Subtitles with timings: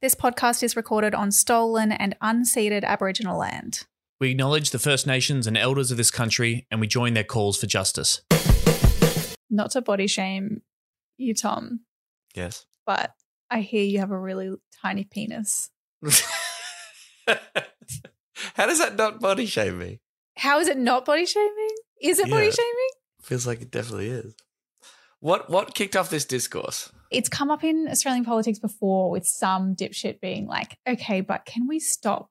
[0.00, 3.84] This podcast is recorded on stolen and unceded Aboriginal land.
[4.20, 7.58] We acknowledge the First Nations and elders of this country and we join their calls
[7.58, 8.22] for justice.
[9.50, 10.62] Not to body shame
[11.16, 11.80] you, Tom,
[12.34, 12.64] Yes.
[12.86, 13.12] but
[13.50, 15.70] I hear you have a really tiny penis.
[17.26, 20.00] How does that not body shame me?
[20.36, 21.70] How is it not body shaming?
[22.00, 22.50] Is it body Yeah.
[22.52, 22.88] shaming?
[23.22, 24.34] Feels like it definitely is.
[25.20, 26.92] What what kicked off this discourse?
[27.10, 31.66] It's come up in Australian politics before with some dipshit being like, okay, but can
[31.66, 32.30] we stop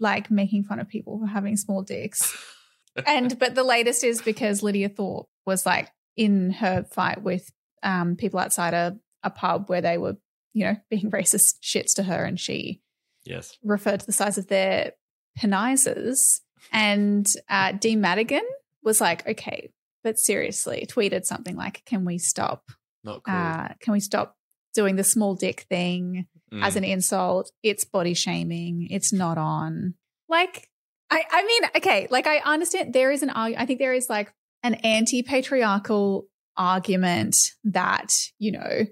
[0.00, 2.36] like making fun of people for having small dicks?
[3.06, 7.50] and but the latest is because Lydia Thorpe was like in her fight with
[7.82, 10.16] um, people outside a, a pub where they were,
[10.52, 12.80] you know, being racist shits to her, and she
[13.24, 13.56] Yes.
[13.62, 14.92] referred to the size of their
[15.38, 16.40] penises.
[16.72, 18.44] And uh, Dee Madigan
[18.82, 19.70] was like, okay,
[20.04, 22.70] but seriously, tweeted something like, can we stop?
[23.04, 23.34] Not cool.
[23.34, 24.36] Uh, can we stop
[24.74, 26.62] doing the small dick thing Mm.
[26.62, 27.50] as an insult?
[27.62, 28.88] It's body shaming.
[28.90, 29.94] It's not on.
[30.28, 30.68] Like,
[31.10, 34.32] I, I mean, okay, like I understand there is an I think there is like
[34.62, 38.84] an anti-patriarchal argument that you know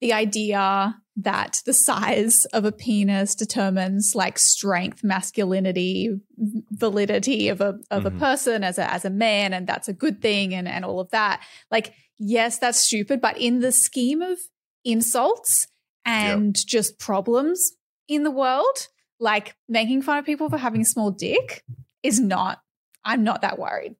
[0.00, 6.18] the idea that the size of a penis determines like strength, masculinity,
[6.70, 8.18] validity of a of a Mhm.
[8.18, 11.10] person as a as a man, and that's a good thing, and and all of
[11.10, 11.42] that.
[11.70, 14.38] Like, yes, that's stupid, but in the scheme of
[14.84, 15.66] insults
[16.06, 17.72] and just problems
[18.08, 21.62] in the world, like making fun of people for having a small dick
[22.02, 22.60] is not.
[23.04, 23.96] I'm not that worried.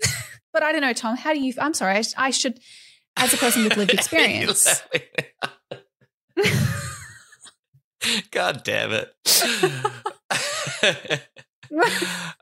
[0.52, 1.16] but I don't know, Tom.
[1.16, 1.54] How do you?
[1.58, 1.96] I'm sorry.
[1.96, 2.60] I, I should,
[3.18, 4.82] as a person with lived experience.
[8.30, 9.12] God damn it.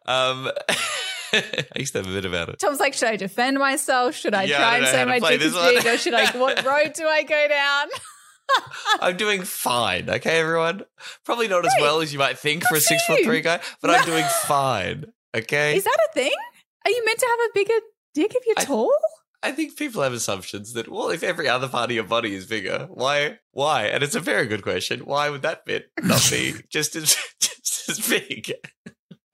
[0.07, 0.51] um,
[1.33, 1.43] I
[1.77, 2.59] used to have a bit about it.
[2.61, 4.15] Tom's like, should I defend myself?
[4.15, 6.31] Should I Yeah, try don't and say my dick is big, or should I?
[6.39, 7.89] What road do I go down?
[9.01, 10.85] I'm doing fine, okay, everyone?
[11.25, 13.91] Probably not as well as you might think for a six foot three guy, but
[13.91, 15.77] I'm doing fine, okay?
[15.77, 16.33] Is that a thing?
[16.85, 17.75] Are you meant to have a bigger
[18.15, 18.97] dick if you're I- tall?
[19.43, 22.47] I think people have assumptions that, well, if every other part of your body is
[22.47, 23.39] bigger, why?
[23.53, 23.87] Why?
[23.87, 25.01] And it's a very good question.
[25.01, 28.53] Why would that bit not be just as just as big?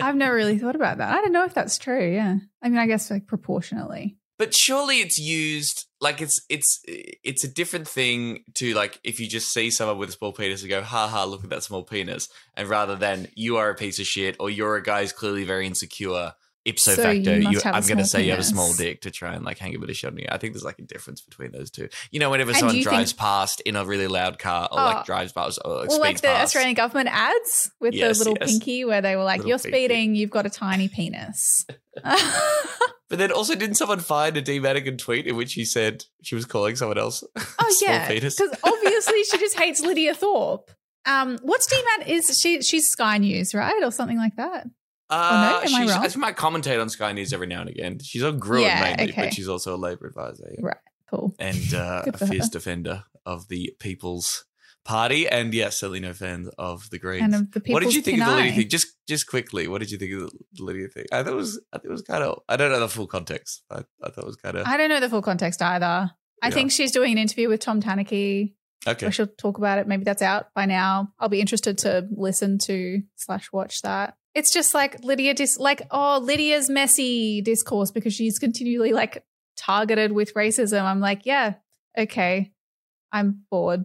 [0.00, 1.14] I've never really thought about that.
[1.14, 2.12] I don't know if that's true.
[2.12, 4.16] Yeah, I mean, I guess like proportionally.
[4.38, 9.28] But surely it's used like it's it's it's a different thing to like if you
[9.28, 11.84] just see someone with a small penis and go, ha ha, look at that small
[11.84, 15.12] penis, and rather than you are a piece of shit or you're a guy who's
[15.12, 16.32] clearly very insecure.
[16.64, 18.44] Ipso So facto, you you, must have a I'm going to say you have a
[18.44, 20.26] small dick to try and like hang a bit of shit on you.
[20.30, 21.88] I think there's like a difference between those two.
[22.12, 24.84] You know, whenever And someone drives think- past in a really loud car or Oh.
[24.84, 28.24] like drives past or like Well, like the past, Australian government ads with Yes, the
[28.30, 28.50] little yes.
[28.52, 29.70] pinky, where they were like, Little "You're pinky.
[29.86, 30.14] speeding.
[30.14, 31.66] You've got a tiny penis."
[33.08, 36.34] But then also, didn't someone find a Dee Madigan tweet in which he said she
[36.34, 37.22] was calling someone else?
[37.36, 40.70] Oh small yeah, because obviously she just hates Lydia Thorpe.
[41.04, 42.06] Um, what's DMAT?
[42.08, 42.62] Is she?
[42.62, 44.66] She's Sky News, right, or something like that?
[45.12, 45.76] Uh, Oh, no?
[45.76, 46.08] Am I wrong?
[46.08, 47.98] She might commentate on Sky News every now and again.
[48.00, 49.24] She's on Gruen Yeah, mainly, okay.
[49.24, 50.60] but she's also a Labour advisor yeah.
[50.66, 50.76] Right.
[51.10, 51.34] Cool.
[51.38, 52.32] and uh, a for her.
[52.32, 54.44] fierce defender of the People's
[54.84, 55.28] Party.
[55.28, 57.22] And yes, certainly no fan of the Greens.
[57.22, 58.68] And of the what did you think of the Lydia thing?
[58.68, 61.04] Just just quickly, what did you think of the Lydia thing?
[61.12, 63.06] I thought it was I think it was kind of I don't know the full
[63.06, 63.62] context.
[63.70, 66.10] I, I thought it was kind of I don't know the full context either.
[66.42, 66.50] I Yeah.
[66.50, 68.56] think she's doing an interview with Tom Tanuki.
[68.86, 69.06] Okay.
[69.06, 69.86] Or she'll talk about it.
[69.86, 71.12] Maybe that's out by now.
[71.18, 74.16] I'll be interested to listen to slash watch that.
[74.34, 79.24] It's just like Lydia dis like oh Lydia's messy discourse because she's continually like
[79.56, 80.82] targeted with racism.
[80.82, 81.54] I'm like, yeah,
[81.98, 82.50] okay.
[83.12, 83.84] I'm bored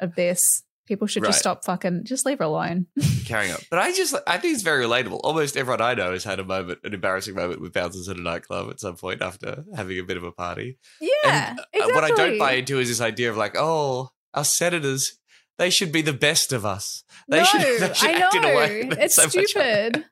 [0.00, 0.62] of this.
[0.86, 1.30] People should Right.
[1.30, 2.86] just stop fucking just leave her alone.
[3.26, 3.58] carrying on.
[3.70, 5.20] But I just I think it's very relatable.
[5.24, 8.22] Almost everyone I know has had a moment, an embarrassing moment with bouncers at a
[8.22, 10.78] nightclub at some point after having a bit of a party.
[11.00, 11.10] Yeah.
[11.50, 11.94] And, uh, exactly.
[11.94, 15.18] What I don't buy into is this idea of like, oh, our senators,
[15.58, 17.02] they should be the best of us.
[17.28, 18.40] They no, should, they should I act know.
[18.40, 20.04] in a way it's so stupid.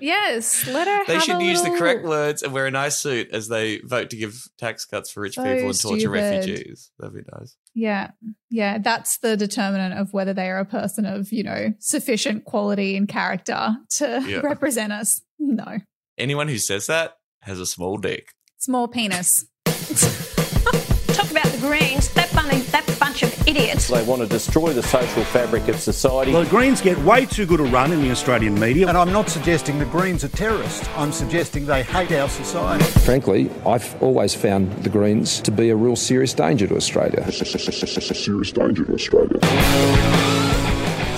[0.00, 1.04] yes, let her.
[1.06, 3.78] They have should a use the correct words and wear a nice suit as they
[3.84, 6.10] vote to give tax cuts for rich So people and torture stupid.
[6.10, 6.90] refugees.
[6.98, 7.56] That'd be nice.
[7.74, 8.10] Yeah.
[8.50, 8.78] Yeah.
[8.78, 13.08] That's the determinant of whether they are a person of, you know, sufficient quality and
[13.08, 14.38] character to Yeah.
[14.40, 15.20] represent us.
[15.38, 15.78] No.
[16.18, 18.28] Anyone who says that has a small dick.
[18.58, 19.46] Small penis.
[19.64, 23.03] Talk about the Greens, that, bunny, that bunch
[23.48, 23.88] of idiots.
[23.88, 26.32] They want to destroy the social fabric of society.
[26.32, 28.88] Well, the Greens get way too good a run in the Australian media.
[28.88, 30.88] And I'm not suggesting the Greens are terrorists.
[30.96, 32.84] I'm suggesting they hate our society.
[33.00, 37.30] Frankly, I've always found the Greens to be a real serious danger to Australia.
[37.32, 39.38] serious danger to Australia.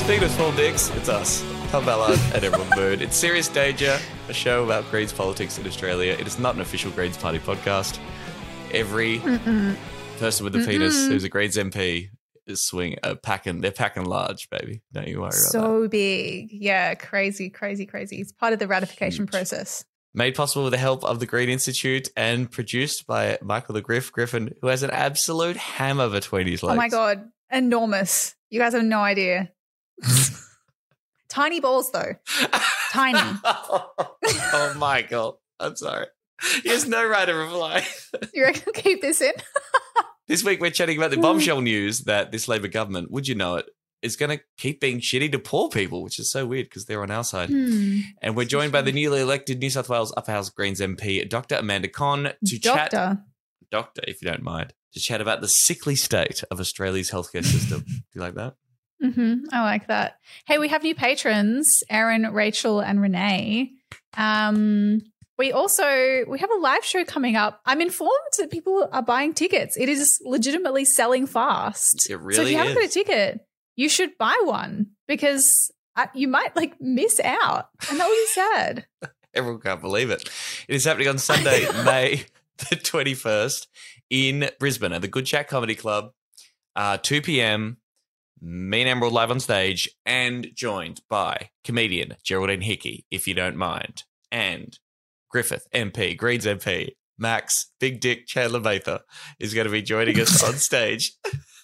[0.00, 3.02] Speaking of small dicks, it's us, Tom Ballard and everyone Bird.
[3.02, 6.12] It's Serious Danger, a show about Greens politics in Australia.
[6.12, 7.98] It is not an official Greens Party podcast.
[8.72, 9.18] Every
[10.18, 12.08] person with a penis who's a Greens MP
[12.46, 13.60] is swing uh, packing.
[13.60, 14.82] They're packing large, baby.
[14.92, 15.50] Don't you worry about that.
[15.50, 16.48] So big.
[16.52, 18.20] Yeah, crazy, crazy, crazy.
[18.20, 19.30] It's part of the ratification Huge.
[19.30, 19.84] process.
[20.14, 24.10] Made possible with the help of the Green Institute and produced by Michael the Griff
[24.12, 26.72] Griffin, who has an absolute hammer between his legs.
[26.72, 28.34] Oh my god, enormous.
[28.48, 29.52] You guys have no idea.
[31.28, 32.14] Tiny balls though.
[32.92, 33.18] Tiny.
[33.44, 35.40] oh, Michael.
[35.60, 36.06] I'm sorry.
[36.62, 37.86] He has no right to reply.
[38.32, 39.32] You reckon keep this in?
[40.28, 43.56] This week we're chatting about the bombshell news that this Labor government, would you know
[43.56, 43.66] it,
[44.02, 47.02] is going to keep being shitty to poor people, which is so weird because they're
[47.02, 47.48] on our side.
[47.48, 48.00] Hmm.
[48.20, 51.56] And we're joined by the newly elected New South Wales Upper House Greens MP, Dr.
[51.56, 53.22] Amanda Cohn, to chat, Doctor.
[53.70, 57.80] doctor, if you don't mind, to chat about the sickly state of Australia's healthcare system.
[57.86, 58.54] Do you like that?
[59.00, 60.18] hmm I like that.
[60.46, 63.72] Hey, we have new patrons, Aaron, Rachel, and Renee.
[64.16, 65.02] Um,
[65.38, 67.60] we also we have a live show coming up.
[67.66, 69.76] I'm informed that people are buying tickets.
[69.76, 72.08] It is legitimately selling fast.
[72.08, 73.40] It really so if you haven't got a ticket,
[73.76, 78.26] you should buy one because uh, you might like miss out, and that would be
[78.32, 78.86] sad.
[79.34, 80.28] Everyone can't believe it.
[80.68, 82.24] It is happening on Sunday, May
[82.70, 83.66] the 21st
[84.08, 86.12] in Brisbane at the Good Chat Comedy Club,
[86.74, 87.76] uh, 2 p.m.
[88.40, 93.56] Me and Emerald live on stage and joined by comedian Geraldine Hickey, if you don't
[93.56, 94.78] mind, and
[95.36, 99.00] Griffith MP, Greens MP, Max, Big Dick Chandler Mather
[99.38, 101.12] is going to be joining us on stage.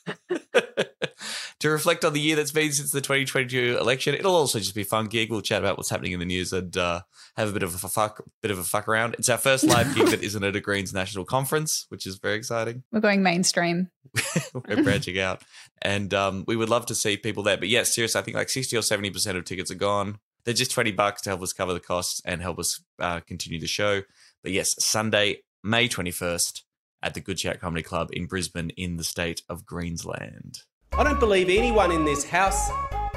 [1.58, 4.14] to reflect on the year that's been since the 2022 election.
[4.14, 5.30] It'll also just be fun gig.
[5.30, 7.00] We'll chat about what's happening in the news and uh,
[7.38, 9.14] have a bit of a fuck, bit of a fuck around.
[9.14, 12.34] It's our first live gig that isn't at a Greens national conference, which is very
[12.34, 12.82] exciting.
[12.92, 13.90] We're going mainstream.
[14.54, 15.44] We're branching out,
[15.80, 17.56] and um, we would love to see people there.
[17.56, 20.19] But yes, seriously, I think like 60 or 70 percent of tickets are gone.
[20.44, 23.60] They're just 20 bucks to help us cover the costs and help us uh, continue
[23.60, 24.02] the show.
[24.42, 26.62] But yes, Sunday, May 21st
[27.02, 30.60] at the Good Chat Comedy Club in Brisbane in the state of Greensland.
[30.92, 32.70] I don't believe anyone in this house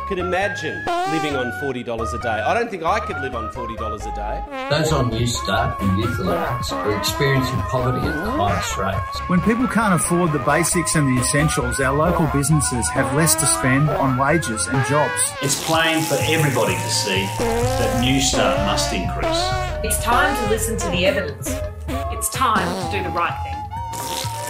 [0.08, 2.30] could imagine living on $40 a day.
[2.30, 4.70] I don't think I could live on $40 a day.
[4.70, 9.20] Those on New Start and youth allowance are experiencing poverty at the highest rates.
[9.28, 13.46] When people can't afford the basics and the essentials, our local businesses have less to
[13.46, 15.34] spend on wages and jobs.
[15.42, 19.44] It's plain for everybody to see that New Start must increase.
[19.84, 21.56] It's time to listen to the evidence.
[21.88, 23.56] It's time to do the right thing.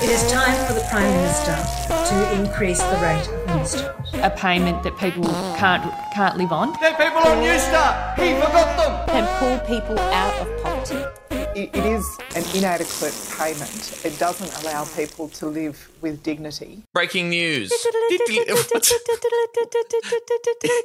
[0.04, 1.56] It is time for the Prime Minister
[1.88, 3.96] to increase the rate of New Start.
[4.16, 5.24] A payment that people
[5.58, 5.84] can't
[6.14, 6.74] can't live on.
[6.82, 8.20] They're people on New Start.
[8.20, 9.16] He forgot them.
[9.16, 11.04] And pull people out of poverty.
[11.60, 12.06] It, it is
[12.36, 14.02] an inadequate payment.
[14.06, 16.84] It doesn't allow people to live with dignity.
[16.94, 17.70] Breaking news.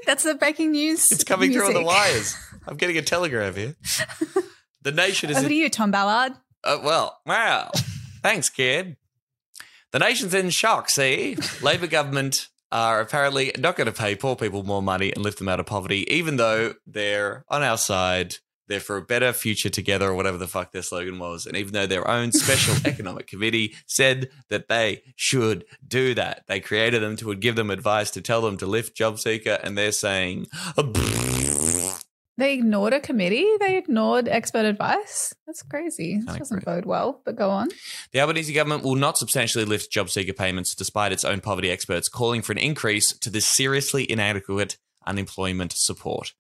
[0.06, 1.10] That's the breaking news.
[1.10, 2.36] It's coming through on the wires.
[2.66, 3.74] I'm getting a telegram here.
[4.82, 5.36] The nation is.
[5.36, 6.32] Over to you, Tom Ballard.
[6.64, 7.70] Uh, well, wow.
[8.22, 8.96] Thanks, kid.
[9.92, 11.36] The nation's in shock, see?
[11.62, 15.48] Labor government are apparently not going to pay poor people more money and lift them
[15.48, 18.36] out of poverty, even though they're on our side.
[18.68, 21.44] They're for a better future together, or whatever the fuck their slogan was.
[21.44, 26.60] And even though their own special economic committee said that they should do that, they
[26.60, 29.90] created them to give them advice to tell them to lift job seeker, and they're
[29.90, 30.46] saying,
[32.36, 33.46] They ignored a committee.
[33.60, 35.34] They ignored expert advice.
[35.46, 36.22] That's crazy.
[36.24, 37.20] This doesn't bode well.
[37.24, 37.68] But go on.
[38.12, 42.08] The Albanese government will not substantially lift job seeker payments despite its own poverty experts
[42.08, 46.32] calling for an increase to this seriously inadequate unemployment support.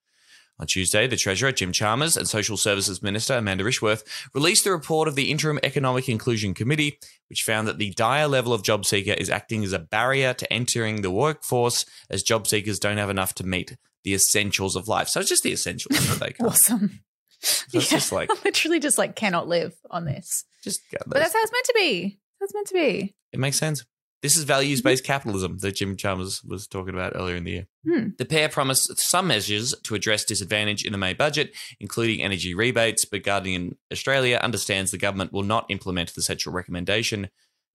[0.58, 4.02] On Tuesday, the Treasurer, Jim Chalmers, and Social Services Minister, Amanda Rishworth,
[4.34, 6.98] released the report of the Interim Economic Inclusion Committee,
[7.30, 10.52] which found that the dire level of job seeker is acting as a barrier to
[10.52, 15.08] entering the workforce as job seekers don't have enough to meet the essentials of life.
[15.08, 16.50] So it's just the essentials that they can't.
[16.50, 17.00] Awesome.
[17.40, 20.44] So it's just like, literally just like cannot live on this.
[20.62, 22.18] just get But that's how it's meant to be.
[22.40, 23.14] That's meant to be.
[23.32, 23.84] It makes sense.
[24.22, 27.66] This is values based capitalism that Jim Chalmers was talking about earlier in the year.
[27.86, 28.08] Hmm.
[28.18, 33.06] The pair promised some measures to address disadvantage in the May budget, including energy rebates,
[33.06, 37.30] but Guardian Australia understands the government will not implement the central recommendation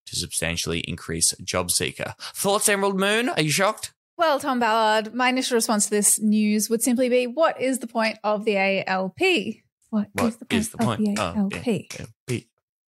[0.06, 2.14] to substantially increase job seeker.
[2.36, 3.30] Thoughts, Emerald Moon?
[3.30, 3.94] Are you shocked?
[4.18, 7.88] Well, Tom Ballard, my initial response to this news would simply be what is the
[7.88, 9.20] point of the ALP?
[9.90, 11.16] What What is the point is the of point?
[11.16, 11.68] the Oh, ALP?
[12.28, 12.40] yeah.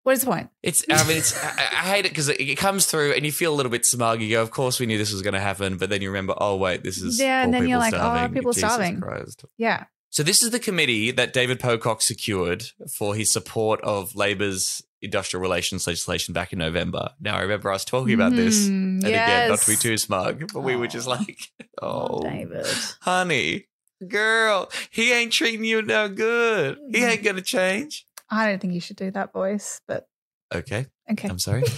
[0.03, 0.50] What is the point?
[0.62, 0.86] It's.
[0.88, 1.36] I mean, it's.
[1.44, 3.88] I, I hate it because it, it comes through and you feel a little bit
[3.88, 4.22] smug.
[4.22, 6.36] You go, "Of course, we knew this was going to happen," but then you remember,
[6.38, 9.01] "Oh, wait, this is Yeah, and then you're like, oh, people Jesus starving.
[9.01, 9.46] Christ.
[9.58, 9.86] Yeah.
[10.12, 12.65] So this is the committee that David Pocock secured
[12.96, 17.12] for his support of Labor's industrial relations legislation back in November.
[17.19, 20.51] Now I remember us talking about this, Mm, and again, not to be too smug,
[20.53, 21.50] but we were just like,
[21.81, 22.65] "Oh, David.
[23.01, 23.65] honey,
[24.07, 26.77] girl, he ain't treating you no good.
[26.91, 27.09] He Mm.
[27.09, 30.07] ain't gonna change." I don't think you should do that voice, but
[30.53, 31.27] Okay, okay.
[31.29, 31.63] I'm sorry.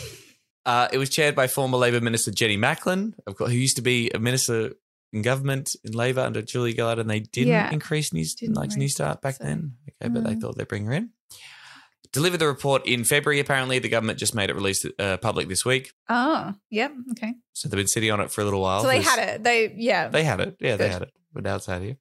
[0.66, 3.82] Uh, it was chaired by former Labor Minister Jenny Macklin, of course, who used to
[3.82, 4.74] be a minister
[5.14, 7.72] in government in Labor under Julia Gillard, and they didn't Yeah.
[7.72, 9.78] increase New, Didn't like New Start back so- then.
[10.04, 10.42] Okay, but they Mm.
[10.42, 11.12] thought they'd bring her in.
[12.18, 13.40] Delivered the report in February.
[13.40, 16.92] Apparently, the government just made it released uh, public this week, Oh, yep.
[17.12, 17.36] Okay.
[17.54, 18.82] so they've been sitting on it for a little while.
[18.82, 19.44] So they had it.
[19.44, 20.08] They, yeah.
[20.08, 20.58] They had it.
[20.60, 21.12] Yeah, they had it.
[21.32, 21.98] But now it's out here.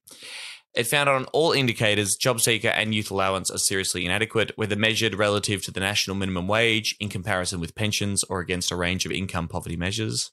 [0.73, 5.13] It found on all indicators job seeker and youth allowance are seriously inadequate, whether measured
[5.13, 9.11] relative to the national minimum wage, in comparison with pensions, or against a range of
[9.11, 10.31] income poverty measures.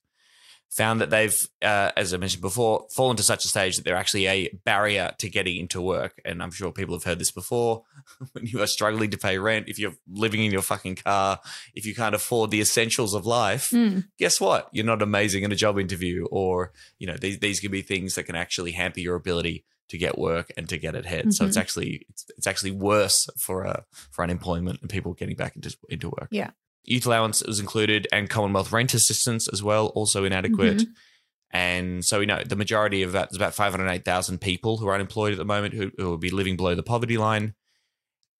[0.73, 3.95] Found that they've, uh, as I mentioned before, fallen to such a stage that they're
[3.95, 6.21] actually a barrier to getting into work.
[6.25, 7.85] And I'm sure people have heard this before.
[8.33, 11.39] when you are struggling to pay rent, if you're living in your fucking car,
[11.75, 14.09] if you can't afford the essentials of life, Mm.
[14.19, 14.69] guess what?
[14.73, 18.17] You're not amazing in a job interview, or you know these these can be things
[18.17, 21.33] that can actually hamper your ability to get work and to get ahead.
[21.35, 21.61] So it's Mhm.
[21.61, 26.09] actually it's, it's actually worse for uh, for unemployment and people getting back into into
[26.09, 26.29] work.
[26.33, 26.51] Yeah.
[26.85, 30.79] Youth allowance was included, and Commonwealth rent assistance as well, also inadequate.
[30.79, 30.87] Mhm.
[31.51, 35.33] And so we know the majority of that is about 508,000 people who are unemployed
[35.33, 37.55] at the moment who, who will be living below the poverty line.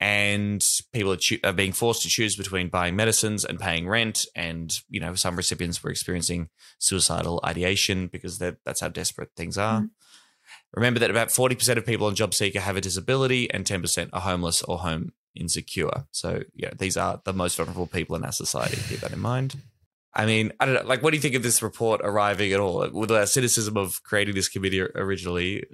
[0.01, 4.27] And people are, choo- are being forced to choose between buying medicines and paying rent.
[4.35, 6.49] And, you know, some recipients were experiencing
[6.79, 9.83] suicidal ideation because that's how desperate things are.
[9.83, 9.91] Mm.
[10.75, 14.21] Remember that about 40% of people on Job Seeker have a disability and 10% are
[14.21, 16.07] homeless or home insecure.
[16.11, 18.79] So, yeah, these are the most vulnerable people in our society.
[18.89, 19.57] Keep that in mind.
[20.17, 20.83] I mean, I don't know.
[20.85, 22.89] Like, what do you think of this report arriving at all?
[22.93, 25.65] With our cynicism of creating this committee originally,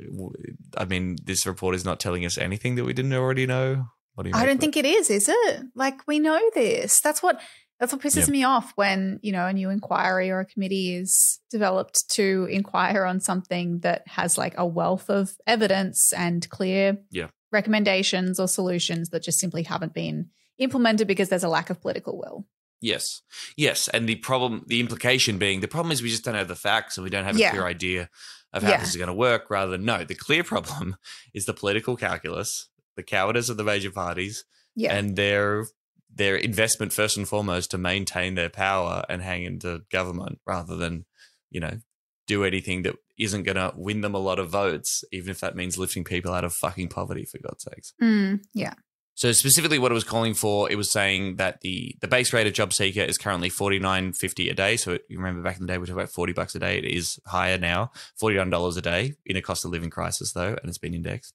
[0.76, 3.86] I mean, this report is not telling us anything that we didn't already know.
[4.14, 4.60] What do you I don't of it?
[4.60, 5.62] think it is, is it?
[5.74, 7.00] Like we know this.
[7.00, 7.40] That's what
[7.78, 8.32] that's what pisses Yeah.
[8.32, 13.04] me off when, you know, a new inquiry or a committee is developed to inquire
[13.06, 17.28] on something that has like a wealth of evidence and clear Yeah.
[17.52, 22.18] Recommendations or solutions that just simply haven't been implemented because there's a lack of political
[22.18, 22.46] will.
[22.80, 23.22] Yes.
[23.56, 23.88] Yes.
[23.88, 26.96] And the problem, the implication being the problem is we just don't have the facts
[26.96, 27.48] and we don't have Yeah.
[27.48, 28.08] a clear idea
[28.52, 28.80] of how Yeah.
[28.80, 30.04] this is going to work rather than no.
[30.04, 30.96] The clear problem
[31.34, 34.94] is the political calculus, the cowardice of the major parties, Yeah.
[34.96, 35.66] and their
[36.12, 41.04] their investment first and foremost to maintain their power and hang into government rather than,
[41.52, 41.78] you know,
[42.26, 45.56] do anything that isn't going to win them a lot of votes, even if that
[45.56, 47.92] means lifting people out of fucking poverty, for God's sakes.
[48.02, 48.74] Mm, yeah.
[49.14, 52.46] So specifically, what it was calling for, it was saying that the the base rate
[52.46, 54.78] of job seeker is currently forty nine fifty a day.
[54.78, 56.78] So it, you remember back in the day we talked about forty bucks a day.
[56.78, 60.32] It is higher now, forty nine dollars a day in a cost of living crisis
[60.32, 61.34] though, and it's been indexed.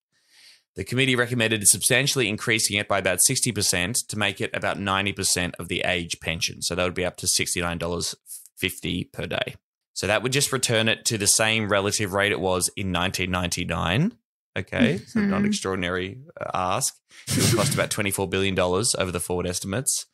[0.75, 5.13] The committee recommended substantially increasing it by about sixty percent to make it about ninety
[5.13, 6.63] percent of the age pension.
[6.63, 8.15] So that would be up to sixty nine dollars
[8.57, 9.57] fifty per day.
[9.95, 13.31] So that would just return it to the same relative rate it was in nineteen
[13.31, 14.15] ninety nine.
[14.57, 15.47] Okay, so not Mhm.
[15.47, 16.95] extraordinary uh, ask.
[17.27, 20.05] It would cost about $24 billion over the forward estimates.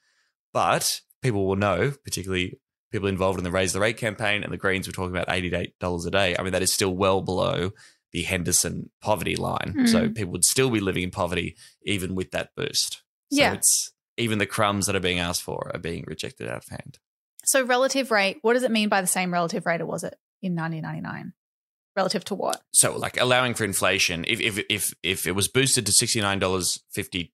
[0.53, 2.59] But people will know, particularly
[2.91, 6.07] people involved in the Raise the Rate campaign and the Greens were talking about $88
[6.07, 6.35] a day.
[6.37, 7.71] I mean, that is still well below
[8.13, 9.87] the Henderson poverty line.
[9.87, 10.15] So Mm.
[10.15, 13.03] people would still be living in poverty even with that boost.
[13.31, 13.53] So Yeah.
[13.53, 16.99] it's even the crumbs that are being asked for are being rejected out of hand.
[17.43, 20.15] So relative rate, what does it mean by the same relative rate or was it
[20.41, 21.33] in 1999?
[21.95, 22.61] Relative to what?
[22.71, 26.39] So like allowing for inflation, if if if if it was boosted to sixty nine
[26.39, 27.33] dollars fifty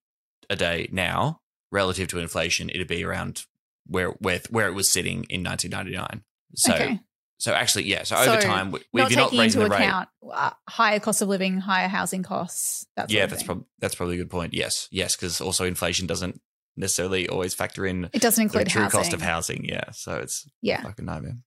[0.50, 3.46] a day now, relative to inflation, it'd be around
[3.86, 6.24] where where where it was sitting in nineteen ninety nine.
[6.56, 7.00] So Okay.
[7.38, 8.02] so actually, yeah.
[8.02, 10.52] So over So time, we, not if you're not raising into the rate, account uh,
[10.68, 12.88] higher cost of living, higher housing costs.
[12.96, 13.46] That yeah, that's thing.
[13.46, 14.56] prob- that's probably a good point.
[14.56, 16.42] Yes, yes, because also inflation doesn't
[16.78, 19.00] necessarily always factor in It doesn't include the true housing.
[19.00, 19.66] cost of housing.
[19.66, 20.82] Yeah, so it's Yeah.
[20.84, 21.38] fucking nightmare.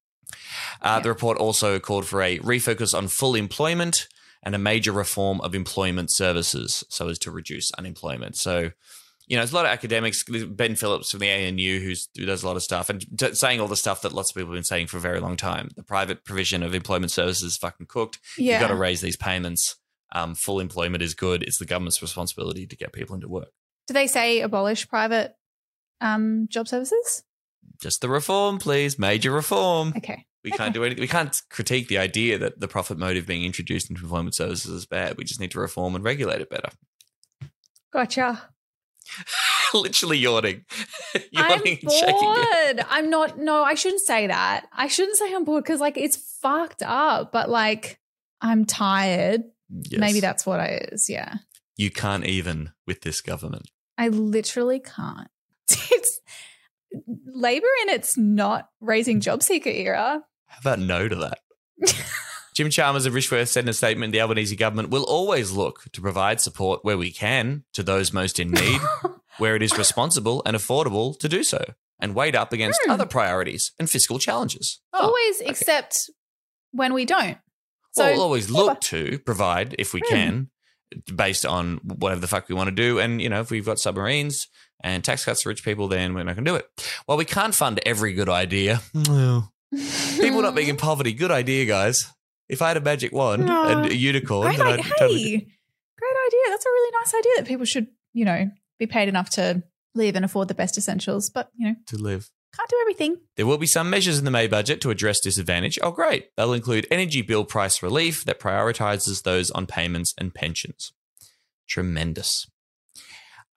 [0.83, 4.09] Uh, The report also called for a refocus on full employment
[4.43, 8.37] and a major reform of employment services so as to reduce unemployment.
[8.37, 8.71] So,
[9.27, 12.43] you know, there's a lot of academics, Ben Phillips from the ANU, who's, who does
[12.43, 14.57] a lot of stuff and t- saying all the stuff that lots of people have
[14.57, 15.69] been saying for a very long time.
[15.77, 18.19] The private provision of employment services is fucking cooked.
[18.39, 18.55] Yeah.
[18.55, 19.77] You've got to raise these payments.
[20.13, 21.43] Um, full employment is good.
[21.45, 23.51] It's the government's responsibility to get people into work.
[23.87, 25.35] Do they say abolish private
[26.01, 27.25] um, job services?
[27.81, 28.99] Just the reform, please.
[28.99, 29.95] Major reform.
[29.97, 30.27] Okay.
[30.45, 31.03] We can't do anything.
[31.03, 34.87] We can't critique the idea that the profit motive being introduced into employment services is
[34.87, 35.17] bad.
[35.19, 36.71] We just need to reform and regulate it better.
[37.93, 38.49] Gotcha.
[39.75, 40.65] Literally yawning.
[41.15, 42.77] I'm yawning and shaking it.
[42.77, 42.87] bored.
[42.89, 43.39] I'm not.
[43.39, 44.67] No, I shouldn't say that.
[44.73, 47.33] I shouldn't say I'm bored because like it's fucked up.
[47.33, 47.99] But like
[48.41, 49.43] I'm tired.
[49.69, 50.01] Yes.
[50.01, 51.11] Maybe that's what I is.
[51.11, 51.35] Yeah.
[51.81, 53.71] You can't even with this government.
[53.97, 55.29] I literally can't.
[55.93, 56.21] It's
[57.27, 60.23] labor in its not raising job seeker era.
[60.47, 61.39] How about no to that?
[62.55, 66.01] Jim Chalmers of Rishworth said in a statement the Albanese government will always look to
[66.03, 68.81] provide support where we can to those most in need,
[69.39, 71.65] where it is responsible and affordable to do so.
[72.03, 72.91] and weighed up against Hmm.
[72.93, 74.81] other priorities and fiscal challenges.
[74.95, 76.11] Oh, always, except
[76.73, 77.37] when we don't.
[77.93, 80.15] So well, we'll always look to provide if we Hmm.
[80.15, 80.51] can,
[81.15, 82.99] based on whatever the fuck we want to do.
[82.99, 84.49] And, you know, if we've got submarines
[84.83, 86.67] and tax cuts for rich people, then we're not going to do it.
[87.07, 88.81] Well, we can't fund every good idea.
[90.21, 92.13] People not being in poverty, good idea, guys.
[92.49, 93.63] If I had a magic wand No.
[93.69, 94.61] and a unicorn, Great.
[94.61, 96.41] I'd totally Hey, great idea.
[96.49, 99.63] That's a really nice idea that people should, you know, be paid enough to
[99.95, 101.31] live and afford the best essentials.
[101.31, 102.31] But, you know, to live.
[102.57, 103.17] Can't do everything.
[103.37, 105.79] There will be some measures in the May budget to address disadvantage.
[105.83, 106.31] Oh, great.
[106.37, 110.93] They'll include energy bill price relief that prioritizes those on payments and pensions.
[111.69, 112.47] Tremendous.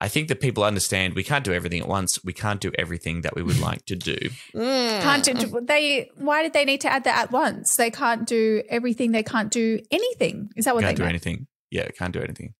[0.00, 2.22] I think that people understand we can't do everything at once.
[2.24, 4.18] We can't do everything that we would like to do.
[4.54, 6.10] Can't do, they?
[6.16, 7.76] Why did they need to add that at once?
[7.76, 9.12] They can't do everything.
[9.12, 10.50] They can't do anything.
[10.56, 11.12] Is that what they can't they do meant?
[11.26, 11.46] anything.
[11.70, 12.54] Yeah, can't do anything.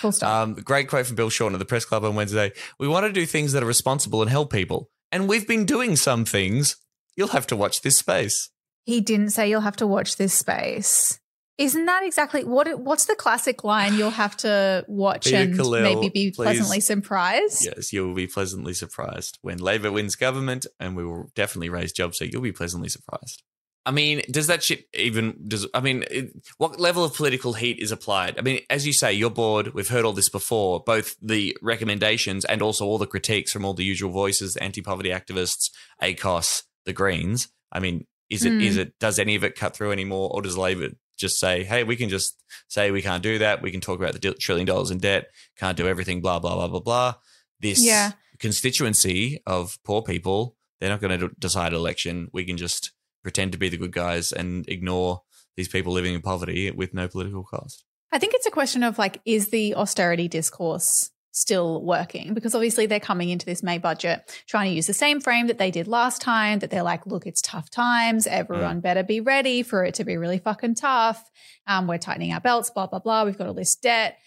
[0.00, 0.42] Full stop.
[0.42, 2.52] Um, great quote from Bill Shorten at the press club on Wednesday.
[2.78, 4.90] We want to do things that are responsible and help people.
[5.12, 6.76] And we've been doing some things.
[7.16, 8.50] You'll have to watch this space.
[8.84, 11.18] He didn't say you'll have to watch this space.
[11.56, 12.80] Isn't that exactly what?
[12.80, 13.94] What's the classic line?
[13.94, 16.36] You'll have to watch Peter and Khalil, maybe be please.
[16.36, 17.64] pleasantly surprised.
[17.64, 21.92] Yes, you will be pleasantly surprised when Labor wins government, and we will definitely raise
[21.92, 22.18] jobs.
[22.18, 23.44] So you'll be pleasantly surprised.
[23.86, 25.36] I mean, does that shit even?
[25.46, 28.38] Does I mean, it, what level of political heat is applied?
[28.38, 29.74] I mean, as you say, you're bored.
[29.74, 33.74] We've heard all this before, both the recommendations and also all the critiques from all
[33.74, 35.70] the usual voices, anti-poverty activists,
[36.02, 37.48] ACOSS, the Greens.
[37.70, 38.80] I mean, is it is Hmm.
[38.80, 41.94] it does any of it cut through anymore, or does Labor just say, "Hey, we
[41.96, 43.60] can just say we can't do that.
[43.60, 45.26] We can talk about the trillion dollars in debt,
[45.58, 47.14] can't do everything, blah blah blah blah blah."
[47.60, 48.12] This Yeah.
[48.38, 52.28] constituency of poor people, they're not going to decide an election.
[52.32, 52.92] We can just
[53.24, 55.22] pretend to be the good guys and ignore
[55.56, 57.84] these people living in poverty with no political cost.
[58.12, 62.32] I think it's a question of like, is the austerity discourse still working?
[62.34, 65.58] Because obviously they're coming into this May budget trying to use the same frame that
[65.58, 68.28] they did last time, that they're like, look, it's tough times.
[68.28, 71.28] Everyone better be ready for it to be really fucking tough.
[71.66, 73.24] Um, we're tightening our belts, blah, blah, blah.
[73.24, 74.18] We've got all this debt.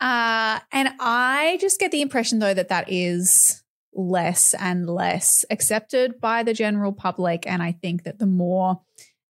[0.00, 3.61] Uh, and I just get the impression though that that is
[3.94, 7.46] less and less accepted by the general public.
[7.46, 8.80] And I think that the more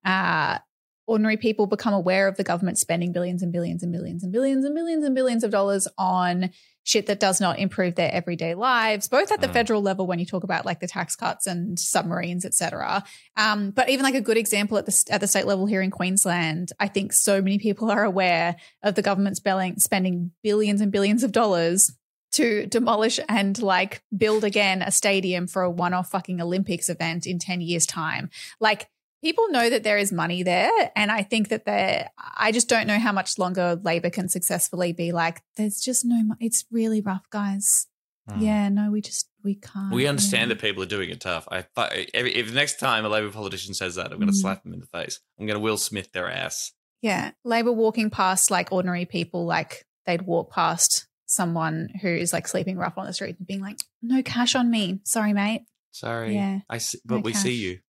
[0.06, 0.60] uh,
[1.08, 4.64] ordinary people become aware of the government spending billions and billions and billions and billions
[4.64, 6.52] and billions and billions of dollars on
[6.84, 9.54] shit that does not improve their everyday lives, both at the Mm.
[9.54, 13.04] federal level when you talk about like the tax cuts and submarines, etc.
[13.38, 15.92] Um, but even like a good example at the at the state level here in
[15.92, 20.92] Queensland, I think so many people are aware of the government spelling, spending billions and
[20.92, 21.92] billions of dollars
[22.34, 27.40] to demolish and like build again a stadium for a one-off fucking Olympics event in
[27.40, 28.30] 10 years time.
[28.60, 28.90] Like
[29.24, 32.88] people know that there is money there and I think that there I just don't
[32.88, 37.02] know how much longer labor can successfully be like there's just no mo- it's really
[37.02, 37.88] rough guys.
[38.30, 38.40] Hmm.
[38.42, 39.92] Yeah, no, we just we can't.
[39.94, 40.56] We understand yeah.
[40.56, 41.48] that people are doing it tough.
[41.52, 41.66] I
[42.14, 44.42] every, if the next time a Labor politician says that, I'm going to Mm.
[44.42, 45.20] slap them in the face.
[45.40, 46.72] I'm going to Will Smith their ass.
[47.02, 52.48] Yeah, labor walking past like ordinary people like they'd walk past someone who is like
[52.48, 55.00] sleeping rough on the street and being like, "No cash on me.
[55.04, 56.60] Sorry, mate." Sorry, Yeah.
[56.70, 57.80] I see, but No we see you.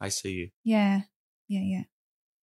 [0.00, 0.50] I see you.
[0.64, 1.02] Yeah.
[1.48, 1.82] Yeah, yeah.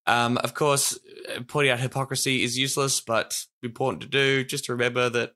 [0.06, 0.98] Um, of course,
[1.36, 4.44] uh, pointing out hypocrisy is useless, but important to do.
[4.44, 5.34] Just to remember that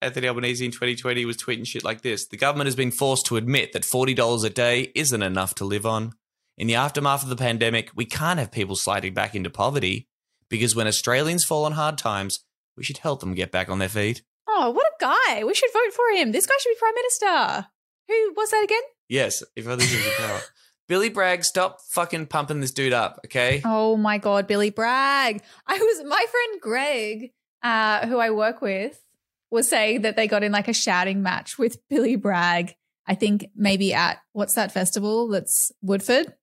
[0.00, 2.26] Anthony Albanese in 2020 was tweeting shit like this.
[2.26, 5.86] The government has been forced to admit that $40 a day isn't enough to live
[5.86, 6.12] on.
[6.58, 10.08] In the aftermath of the pandemic, we can't have people sliding back into poverty
[10.48, 12.44] because when Australians fall on hard times,
[12.76, 14.22] we should help them get back on their feet.
[14.54, 15.44] Oh, what a guy.
[15.44, 16.32] We should vote for him.
[16.32, 17.66] This guy should be prime minister.
[18.08, 18.82] Who was that again?
[19.08, 20.40] Yes, if others have the power.
[20.88, 23.62] Billy Bragg, stop fucking pumping this dude up, okay?
[23.64, 25.42] Oh my god, Billy Bragg.
[25.66, 29.02] I was my friend Greg, uh, who I work with,
[29.50, 32.74] was saying that they got in like a shouting match with Billy Bragg.
[33.06, 36.34] I think maybe at what's that festival that's Woodford?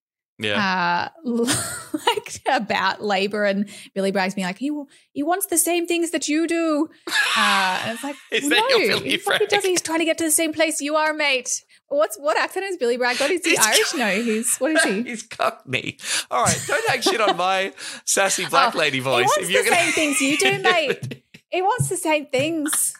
[0.41, 1.10] Yeah.
[1.25, 1.43] Uh,
[2.08, 4.71] like about labor and Billy Bragg's being like he
[5.12, 6.88] he wants the same things that you do.
[7.38, 9.69] Uh, and it's like Is no, that your Billy he fucking doesn't.
[9.69, 11.63] He's trying to get to the same place you are, mate.
[11.89, 13.32] What's what accent is Billy Bragg got?
[13.32, 13.93] Is he He's Irish?
[13.95, 15.04] No, he's what is he?
[15.10, 15.97] He's cockney.
[16.32, 17.73] All right, don't take shit on my
[18.06, 19.25] sassy black Oh, lady He voice.
[19.25, 21.23] wants If the gonna, same things you do, mate.
[21.49, 22.93] he wants the same things.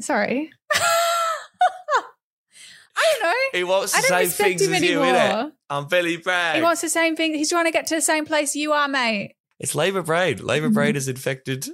[0.00, 0.50] Sorry.
[2.98, 3.58] I don't know.
[3.58, 5.52] he wants the same things as you, innit?
[5.70, 6.56] I'm Billy Bragg.
[6.56, 7.34] He wants the same thing.
[7.34, 9.34] He's trying to get to the same place you are, mate.
[9.58, 10.40] It's Labor Braid.
[10.40, 10.74] Labor Mm-hmm.
[10.74, 11.68] Braid is infected.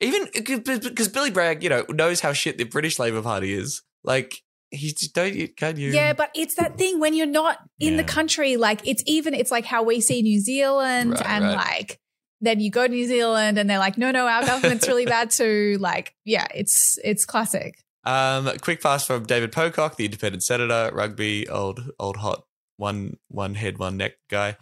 [0.00, 3.82] Even because Billy Bragg, you know, knows how shit the British Labor Party is.
[4.04, 4.34] Like,
[4.70, 5.48] he's don't you?
[5.48, 5.90] Can you?
[5.92, 8.56] Yeah, but it's that thing when you're not in the country.
[8.56, 11.54] Like it's even it's like how we see New Zealand Right, and right.
[11.56, 12.00] like
[12.40, 15.30] then you go to New Zealand and they're like, no, no, our government's really bad
[15.40, 15.76] too.
[15.80, 17.78] Like, yeah, it's it's classic.
[18.04, 22.42] Um, quick pass from David Pocock, the independent senator, rugby, old old hot
[22.76, 24.56] one one head one neck guy.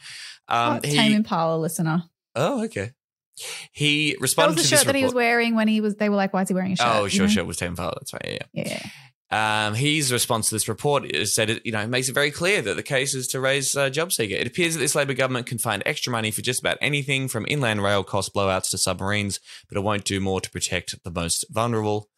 [0.49, 2.05] Um, oh, Tame Impala listener.
[2.35, 2.93] Oh, okay.
[3.73, 5.97] He That responded was the shirt that he was wearing when he was.
[5.97, 7.33] They were like, "Why is he wearing a shirt?" Oh, you sure, know?
[7.33, 7.43] sure.
[7.43, 7.95] It was Tame Impala.
[7.99, 8.43] That's right.
[8.53, 8.65] Yeah.
[8.65, 8.87] Yeah.
[9.33, 12.61] Um, his response to this report is said it, you know, makes it very clear
[12.63, 14.35] that the case is to raise uh, job seeker.
[14.35, 17.47] It appears that this Labor government can find extra money for just about anything from
[17.49, 21.45] inland rail cost blowouts to submarines, but it won't do more to protect the most
[21.49, 22.09] vulnerable.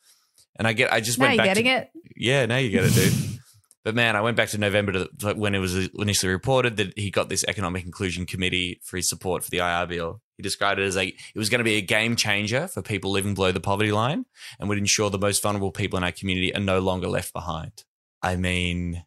[0.56, 1.90] And I get, I just Now went you're back getting to, it.
[2.16, 3.12] Yeah, now you get it, dude.
[3.84, 7.10] but man, I went back to November to when it was initially reported that he
[7.10, 10.20] got this economic inclusion committee for his support for the IR bill.
[10.36, 13.10] He described it as a it was going to be a game changer for people
[13.10, 14.24] living below the poverty line
[14.60, 17.84] and would ensure the most vulnerable people in our community are no longer left behind.
[18.22, 19.04] I mean,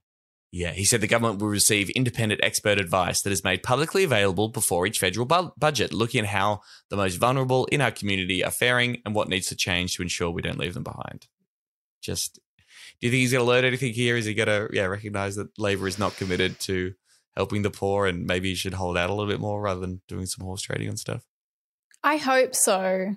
[0.52, 4.48] yeah, he said the government will receive independent expert advice that is made publicly available
[4.48, 8.52] before each federal bu- budget, looking at how the most vulnerable in our community are
[8.52, 11.28] faring and what needs to change to ensure we don't leave them behind.
[12.02, 12.40] Just,
[12.99, 14.15] do you think he's going to learn anything here?
[14.15, 16.93] Is he going to, yeah, recognize that Labor is not committed to
[17.36, 20.01] helping the poor and maybe he should hold out a little bit more rather than
[20.08, 21.23] doing some horse trading and stuff?
[22.03, 23.15] I hope so.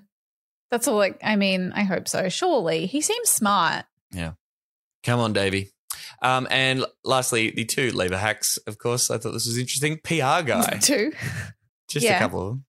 [0.70, 0.96] That's all.
[0.96, 2.28] Like, I mean, I hope so.
[2.28, 3.84] Surely he seems smart.
[4.10, 4.32] Yeah.
[5.04, 5.70] Come on, Davey.
[6.20, 9.10] Um, and lastly, the two Labor hacks, of course.
[9.10, 9.98] I thought this was interesting.
[10.02, 10.78] PR guy.
[10.82, 11.12] Two.
[11.88, 12.16] Just Yeah.
[12.16, 12.64] a couple of them.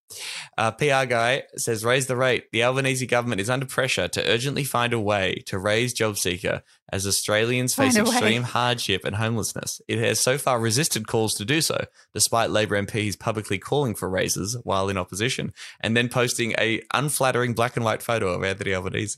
[0.57, 2.45] Uh, PR guy says, raise the rate.
[2.53, 6.63] The Albanese government is under pressure to urgently find a way to raise job seeker
[6.91, 8.15] as Australians face Find a way.
[8.17, 9.81] extreme hardship and homelessness.
[9.87, 14.09] It has so far resisted calls to do so, despite Labor MPs publicly calling for
[14.09, 18.73] raises while in opposition, and then posting a unflattering black and white photo of Anthony
[18.73, 19.17] Albanese.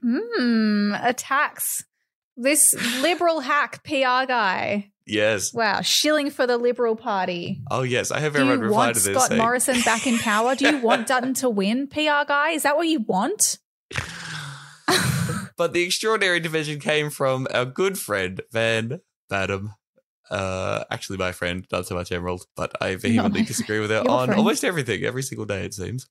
[0.00, 0.94] Hmm.
[1.00, 1.84] Attacks.
[2.36, 4.92] This liberal hack PR guy.
[5.06, 5.54] Yes.
[5.54, 5.82] Wow.
[5.82, 7.60] Shilling for the Liberal Party.
[7.70, 9.14] Oh yes, I have Do everyone want to this.
[9.16, 10.54] Scott saying- Morrison back in power?
[10.56, 12.50] Do you want Dutton to win, PR guy?
[12.50, 13.58] Is that what you want?
[15.58, 19.72] But the extraordinary division came from our good friend Van Badham.
[20.30, 24.26] Uh, actually, my friend, not so much Emerald, but I vehemently disagree with her on
[24.26, 24.38] friend.
[24.38, 26.06] almost everything, every single day, it seems.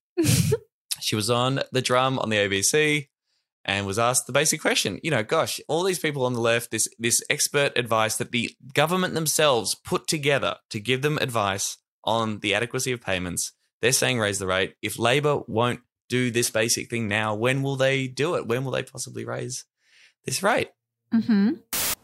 [1.00, 3.08] she was on the drum on the ABC
[3.65, 4.99] and was asked the basic question.
[5.04, 8.51] You know, gosh, all these people on the left, this this expert advice that the
[8.73, 13.51] government themselves put together to give them advice on the adequacy of payments.
[13.82, 14.75] They're saying raise the rate.
[14.82, 18.47] If Labor won't do this basic thing now, when will they do it?
[18.47, 19.65] When will they possibly raise
[20.25, 20.69] this rate?
[21.12, 21.54] Mm-hmm.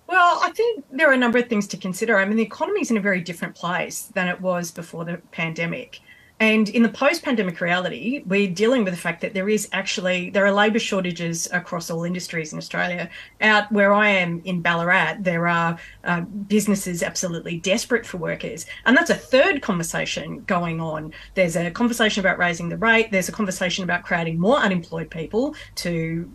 [0.08, 2.18] Well, I think there are a number of things to consider.
[2.18, 5.22] I mean, the economy is in a very different place than it was before the
[5.32, 6.02] pandemic.
[6.42, 10.32] And in the post pandemic reality, we're dealing with the fact that there is actually,
[10.32, 13.12] there are labour shortages across all industries in Australia.
[13.42, 18.66] Out where I am in Ballarat, there are uh, businesses absolutely desperate for workers.
[18.86, 21.14] And that's a third conversation going on.
[21.36, 25.54] There's a conversation about raising the rate, there's a conversation about creating more unemployed people
[25.76, 26.28] to,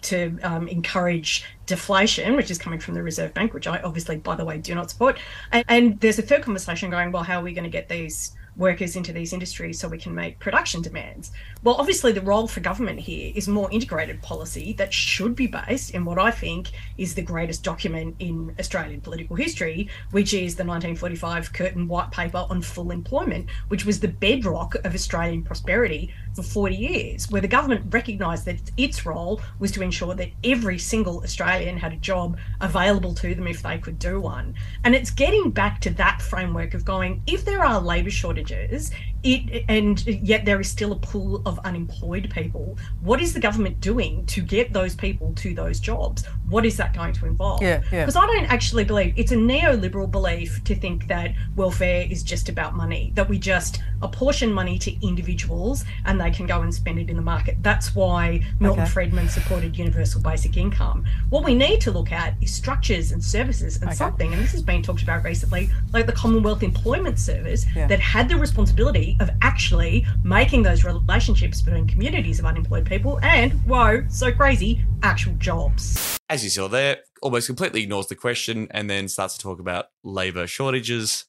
[0.00, 4.36] to um, encourage deflation, which is coming from the Reserve Bank, which I obviously, by
[4.36, 5.18] the way, do not support.
[5.52, 8.34] And, and there's a third conversation going, well, how are we going to get these
[8.60, 11.32] workers into these industries so we can make production demands?
[11.64, 15.90] Well, obviously, the role for government here is more integrated policy that should be based
[15.90, 20.64] in what I think is the greatest document in Australian political history, which is the
[20.64, 26.42] 1945 Curtin White Paper on Full Employment, which was the bedrock of Australian prosperity for
[26.42, 31.22] 40 years, where the government recognised that its role was to ensure that every single
[31.22, 34.54] Australian had a job available to them if they could do one.
[34.84, 38.90] And it's getting back to that framework of going, if there are labour shortages, challenges
[39.22, 42.76] it and yet there is still a pool of unemployed people.
[43.02, 46.24] What is the government doing to get those people to those jobs?
[46.48, 47.62] What is that going to involve?
[47.62, 48.02] Yeah, yeah.
[48.04, 52.48] Because I don't actually believe it's a neoliberal belief to think that welfare is just
[52.48, 56.98] about money, that we just apportion money to individuals and they can go and spend
[56.98, 57.56] it in the market.
[57.62, 58.90] That's why Milton Okay.
[58.90, 61.04] Friedman supported universal basic income.
[61.28, 64.62] What we need to look at is structures and services and something, and this has
[64.62, 67.86] been talked about recently, like the Commonwealth Employment Service Yeah.
[67.88, 73.52] that had the responsibility of actually making those relationships between communities of unemployed people and,
[73.64, 76.18] whoa, so crazy, actual jobs.
[76.28, 79.86] As you saw there, almost completely ignores the question and then starts to talk about
[80.02, 81.26] labor shortages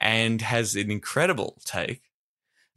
[0.00, 2.02] and has an incredible take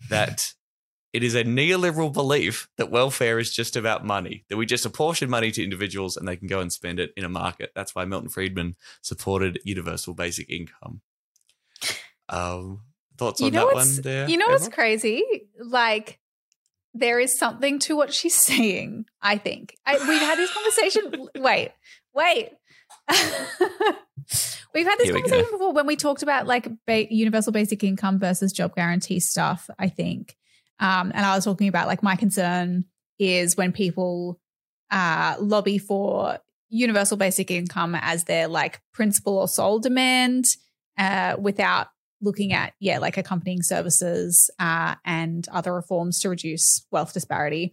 [0.10, 0.54] that
[1.13, 5.30] it is a neoliberal belief that welfare is just about money, that we just apportion
[5.30, 7.72] money to individuals and they can go and spend it in a market.
[7.76, 11.02] That's why Milton Friedman supported universal basic income.
[12.30, 12.82] Um,
[13.17, 14.30] thoughts You on know that what's one there?
[14.30, 15.23] you know what's crazy?
[15.60, 16.19] Like
[16.93, 19.06] there is something to what she's saying.
[19.21, 21.27] I think I, we've had this conversation.
[21.43, 21.71] wait,
[22.13, 22.49] wait.
[24.73, 25.27] we've had this Here we go.
[25.30, 29.69] conversation before when we talked about like ba- universal basic income versus job guarantee stuff.
[29.80, 30.36] I think,
[30.80, 32.86] um, and I was talking about like my concern
[33.19, 34.39] is when people
[34.91, 40.45] uh, lobby for universal basic income as their like principal or sole demand
[40.97, 41.88] uh, without
[42.21, 47.71] looking at yeah like accompanying services uh, and other reforms to reduce wealth disparity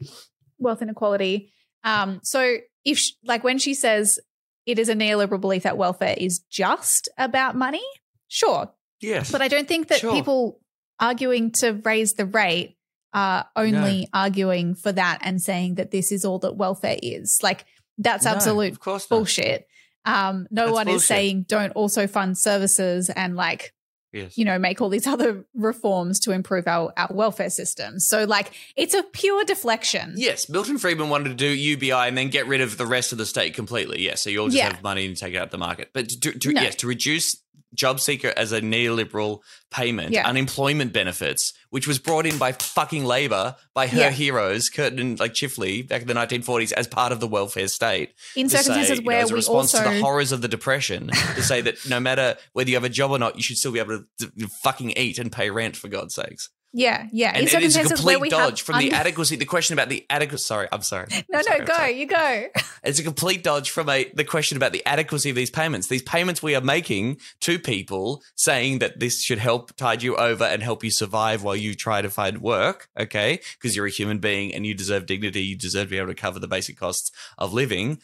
[0.58, 1.52] wealth inequality
[1.84, 4.18] um, so if sh like when she says
[4.66, 7.82] it is a neoliberal belief that welfare is just about money
[8.28, 9.30] sure Yes.
[9.32, 10.12] but i don't think that Sure.
[10.12, 10.60] people
[11.00, 12.76] arguing to raise the rate
[13.12, 14.06] are only No.
[14.12, 17.64] arguing for that and saying that this is all that welfare is like
[17.98, 19.66] that's No, absolute of course bullshit
[20.06, 23.72] um, no That's one is saying don't also fund services and like
[24.14, 24.38] Yes.
[24.38, 28.52] you know make all these other reforms to improve our, our welfare system so like
[28.76, 32.60] it's a pure deflection Yes, Milton Friedman wanted to do UBI and then get rid
[32.60, 34.00] of the rest of the state completely.
[34.02, 34.72] Yes, so you all just Yeah.
[34.72, 35.90] have money and take it out the market.
[35.92, 36.62] But to, to, No.
[36.62, 37.36] yes, to reduce
[37.74, 39.40] job seeker as a neoliberal
[39.72, 40.28] payment, Yeah.
[40.28, 44.10] unemployment benefits, which was brought in by fucking Labor, by her Yeah.
[44.10, 48.10] heroes, Curtin and like Chifley, back in the 1940s, as part of the welfare state.
[48.36, 50.40] In circumstances say, you know, where as a we response to also- the horrors of
[50.40, 53.42] the depression, to say that no matter whether you have a job or not, you
[53.42, 56.50] should still be able to, to fucking eat and pay rent for God's sakes.
[56.74, 59.36] Yeah yeah And in it is a complete dodge from the adequacy.
[59.36, 60.42] The question about the adequacy.
[60.42, 61.06] Sorry, I'm sorry.
[61.30, 62.00] no Sorry, no go sorry.
[62.00, 62.46] you go
[62.82, 65.86] It's a complete dodge from a the question about the adequacy of these payments.
[65.86, 70.44] These payments we are making to people, saying that this should help tide you over
[70.44, 72.88] and help you survive while you try to find work.
[72.98, 75.42] Okay, because you're a human being and you deserve dignity.
[75.42, 78.00] You deserve to be able to cover the basic costs of living.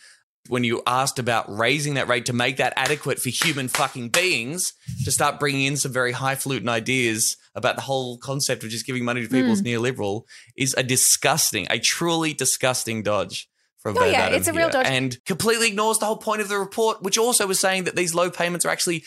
[0.48, 4.72] When you asked about raising that rate to make that adequate for human fucking beings,
[5.04, 9.04] to start bringing in some very highfalutin ideas about the whole concept of just giving
[9.04, 9.66] money to people is Mm.
[9.66, 10.22] neoliberal,
[10.56, 14.70] is a disgusting, a truly disgusting dodge from Oh, Van yeah, Adam it's a real
[14.70, 14.86] dodge.
[14.86, 18.14] and completely ignores the whole point of the report, which also was saying that these
[18.14, 19.04] low payments are actually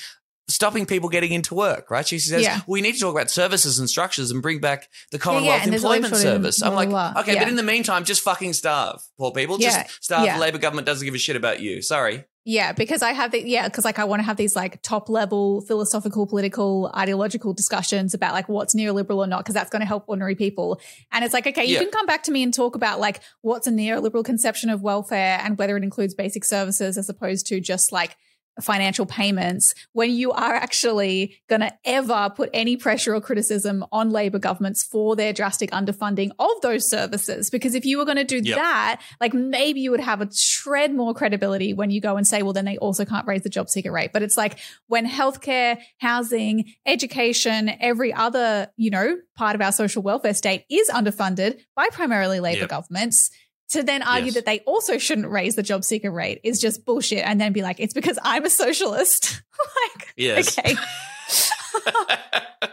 [0.50, 1.90] stopping people getting into work.
[1.90, 2.06] Right?
[2.06, 2.60] She says Yeah.
[2.68, 6.08] we need to talk about services and structures and bring back the Commonwealth there's labor
[6.08, 6.62] Employment Service.
[6.62, 7.40] I'm like, blah, blah, okay, Yeah.
[7.40, 9.58] but in the meantime, just fucking starve, poor people.
[9.60, 10.26] Yeah, Just starve.
[10.26, 10.36] yeah.
[10.36, 11.82] The Labor government doesn't give a shit about you.
[11.82, 12.26] Sorry.
[12.46, 15.08] Yeah, because I have the yeah, because like I want to have these like top
[15.08, 19.86] level philosophical, political, ideological discussions about like what's neoliberal or not, because that's going to
[19.86, 20.82] help ordinary people.
[21.14, 21.80] And it's like, okay, you Yeah.
[21.80, 25.40] can come back to me and talk about like what's a neoliberal conception of welfare
[25.42, 28.18] and whether it includes basic services as opposed to just like
[28.62, 34.12] financial payments when you are actually going to ever put any pressure or criticism on
[34.12, 38.24] labor governments for their drastic underfunding of those services because if you were going to
[38.24, 38.56] do Yep.
[38.56, 42.44] that like maybe you would have a shred more credibility when you go and say
[42.44, 45.80] well then they also can't raise the job seeker rate but it's like when healthcare
[46.00, 51.88] housing education every other you know part of our social welfare state is underfunded by
[51.92, 52.70] primarily labor Yep.
[52.70, 53.32] governments
[53.74, 54.34] to then argue Yes.
[54.36, 57.62] that they also shouldn't raise the job seeker rate is just bullshit and then be
[57.62, 59.42] like it's because i'm a socialist
[59.98, 60.58] like, Yes.
[60.58, 60.76] okay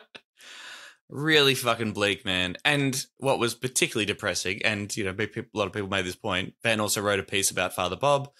[1.08, 2.56] really fucking bleak, man.
[2.64, 6.54] And what was particularly depressing, and you know, a lot of people made this point.
[6.62, 8.30] Van also wrote a piece about Father Bob,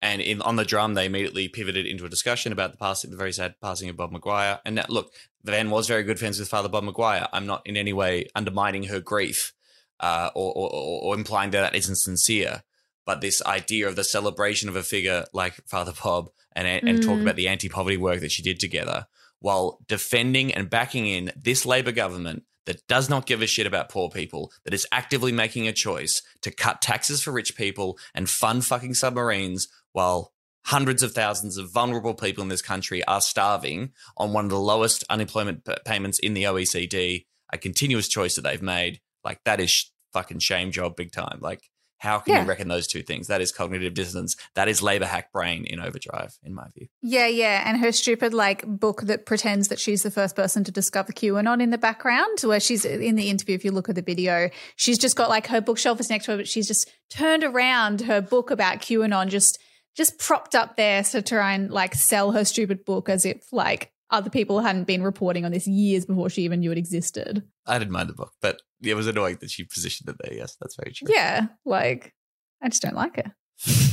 [0.00, 3.16] and in on the drum, they immediately pivoted into a discussion about the passing, the
[3.16, 4.60] very sad passing of Bob Maguire.
[4.64, 7.26] And that, look, Van was very good friends with Father Bob Maguire.
[7.32, 9.52] I'm not in any way undermining her grief,
[10.02, 10.70] uh, or, or,
[11.02, 12.62] or, implying that that isn't sincere.
[13.06, 17.18] But this idea of the celebration of a figure like Father Bob and and talk
[17.18, 17.22] Mm.
[17.22, 19.06] about the anti-poverty work that she did together
[19.40, 23.88] while defending and backing in this Labor government that does not give a shit about
[23.88, 28.30] poor people, that is actively making a choice to cut taxes for rich people and
[28.30, 30.32] fund fucking submarines while
[30.66, 34.60] hundreds of thousands of vulnerable people in this country are starving on one of the
[34.60, 39.00] lowest unemployment payments in the OECD, a continuous choice that they've made.
[39.24, 41.38] Like, that is sh- fucking shame job big time.
[41.40, 41.60] Like,
[41.98, 42.42] how can Yeah.
[42.42, 43.28] you reckon those two things?
[43.28, 44.34] That is cognitive dissonance.
[44.56, 46.88] That is labor hack brain in overdrive, in my view.
[47.00, 47.62] Yeah, yeah.
[47.64, 51.62] And her stupid like book that pretends that she's the first person to discover QAnon
[51.62, 54.98] in the background, where she's in the interview, if you look at the video, she's
[54.98, 58.20] just got like her bookshelf is next to her, but she's just turned around her
[58.20, 59.60] book about QAnon, just
[59.96, 63.44] just propped up there so to try and like sell her stupid book as if
[63.52, 67.42] like other people hadn't been reporting on this years before she even knew it existed.
[67.66, 70.34] I didn't mind the book, but it was annoying that she positioned it there.
[70.34, 71.08] Yes, that's very true.
[71.10, 72.14] Yeah, like
[72.62, 73.34] I just don't like her.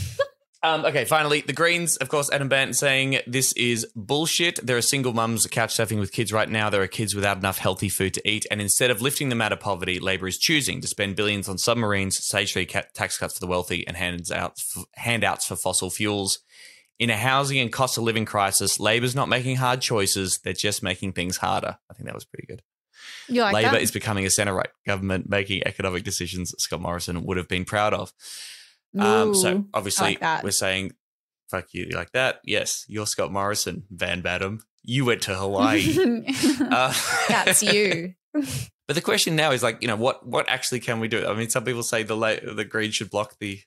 [0.61, 4.59] Um, okay, finally, the Greens, of course, Adam Bandt saying this is bullshit.
[4.61, 6.69] There are single mums couch surfing with kids right now.
[6.69, 8.45] There are kids without enough healthy food to eat.
[8.51, 11.57] And instead of lifting them out of poverty, Labor is choosing to spend billions on
[11.57, 16.39] submarines, tax cuts for the wealthy, and hands out, f- handouts for fossil fuels.
[16.99, 20.39] In a housing and cost of living crisis, Labor's not making hard choices.
[20.39, 21.77] They're just making things harder.
[21.89, 22.61] I think that was pretty good.
[23.29, 23.81] You like Labor that?
[23.81, 27.93] is becoming a centre right government making economic decisions Scott Morrison would have been proud
[27.93, 28.11] of.
[28.97, 30.93] Um, so obviously like we're saying,
[31.49, 32.41] "Fuck you," you like that?
[32.43, 34.63] Yes, you're Scott Morrison, Van Badham.
[34.83, 35.95] You went to Hawaii.
[36.59, 36.93] uh,
[37.27, 38.15] That's you.
[38.33, 41.25] but the question now is like, you know, what what actually can we do?
[41.27, 43.59] I mean, some people say the la- the Greens should block the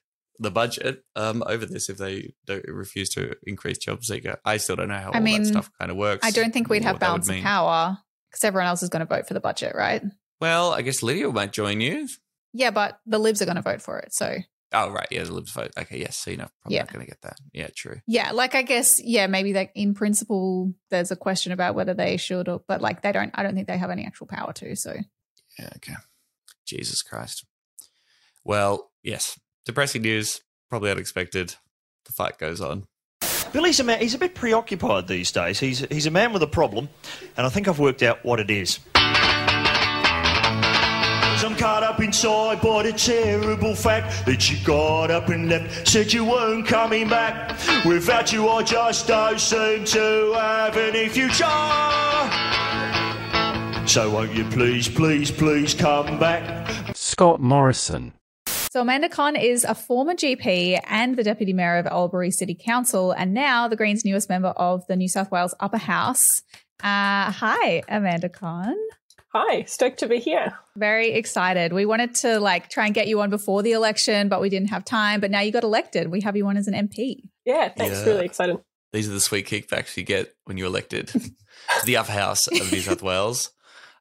[0.43, 4.39] the budget um, over this if they don't refuse to increase job seeker.
[4.45, 6.25] I still don't know how I all mean, that stuff kind of works.
[6.25, 7.97] I don't think we'd have balance of power
[8.29, 10.03] because everyone else is going to vote for the budget, right?
[10.39, 12.07] Well, I guess Lydia might join you.
[12.53, 14.13] Yeah, but the Libs are going to vote for it.
[14.13, 14.37] So,
[14.75, 15.07] Oh, right.
[15.11, 15.69] Yeah, the Libs vote.
[15.77, 16.17] Okay, yes.
[16.17, 16.81] So you're not, probably Yeah.
[16.81, 17.37] not going to get that.
[17.53, 18.01] Yeah, true.
[18.07, 22.17] yeah, like I guess, yeah, maybe like in principle, there's a question about whether they
[22.17, 24.75] should or, but like they don't, I don't think they have any actual power to.
[24.75, 24.95] So,
[25.59, 25.93] Yeah, okay.
[26.65, 27.45] Jesus Christ.
[28.43, 29.39] Well, yes.
[29.65, 30.41] Depressing news.
[30.69, 31.55] Probably unexpected.
[32.05, 32.85] The fight goes on.
[33.53, 33.99] Billy's a man.
[33.99, 35.59] He's a bit preoccupied these days.
[35.59, 36.89] He's he's a man with a problem,
[37.37, 38.79] and I think I've worked out what it is.
[41.53, 46.11] I'm caught up inside by the terrible fact that you got up and left, said
[46.11, 47.51] you weren't coming back.
[47.85, 51.43] Without you, I just don't seem to have any future.
[53.85, 56.95] So won't you please, please, please come back?
[56.95, 58.13] Scott Morrison.
[58.73, 63.11] So Amanda Cohn is a former GP and the Deputy Mayor of Albury City Council,
[63.11, 66.41] and now the Greens' newest member of the New South Wales Upper House.
[66.81, 68.75] Uh, hi, Amanda Cohn.
[69.31, 70.57] Hi, stoked to be here.
[70.75, 71.71] Very excited.
[71.71, 74.71] We wanted to like try and get you on before the election, but we didn't
[74.71, 75.19] have time.
[75.19, 76.07] But now you got elected.
[76.07, 77.29] We have you on as an MP.
[77.45, 77.99] Yeah, thanks.
[77.99, 78.05] Yeah.
[78.05, 78.57] Really excited.
[78.91, 82.71] These are the sweet kickbacks you get when you're elected to the upper house of
[82.71, 83.51] New South Wales.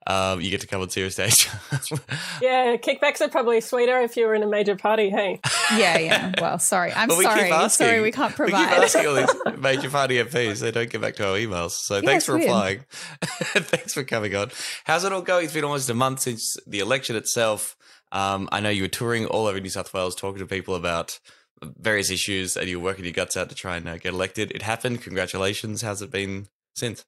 [0.07, 1.51] Um, you get to come on Serious Danger.
[2.41, 5.11] Yeah, kickbacks are probably sweeter if you were in a major party.
[5.11, 5.41] Hey.
[5.77, 6.33] Yeah, yeah.
[6.41, 6.93] Well, sorry.
[6.93, 7.53] I'm But we keep sorry.
[7.53, 7.87] asking.
[7.87, 8.59] Sorry, we can't provide.
[8.59, 8.75] We provide.
[8.75, 10.61] keep asking all these major party MPs.
[10.61, 11.71] They don't get back to our emails.
[11.71, 12.47] So Yeah, thanks for weird.
[12.47, 12.85] replying.
[13.23, 14.51] thanks for coming on.
[14.85, 15.45] How's it all going?
[15.45, 17.77] It's been almost a month since the election itself.
[18.11, 21.21] Um, I know you were touring all over New South Wales, talking to people about
[21.62, 24.51] various issues, and you were working your guts out to try and uh, get elected.
[24.51, 25.01] It happened.
[25.03, 25.83] Congratulations.
[25.83, 27.05] How's it been since?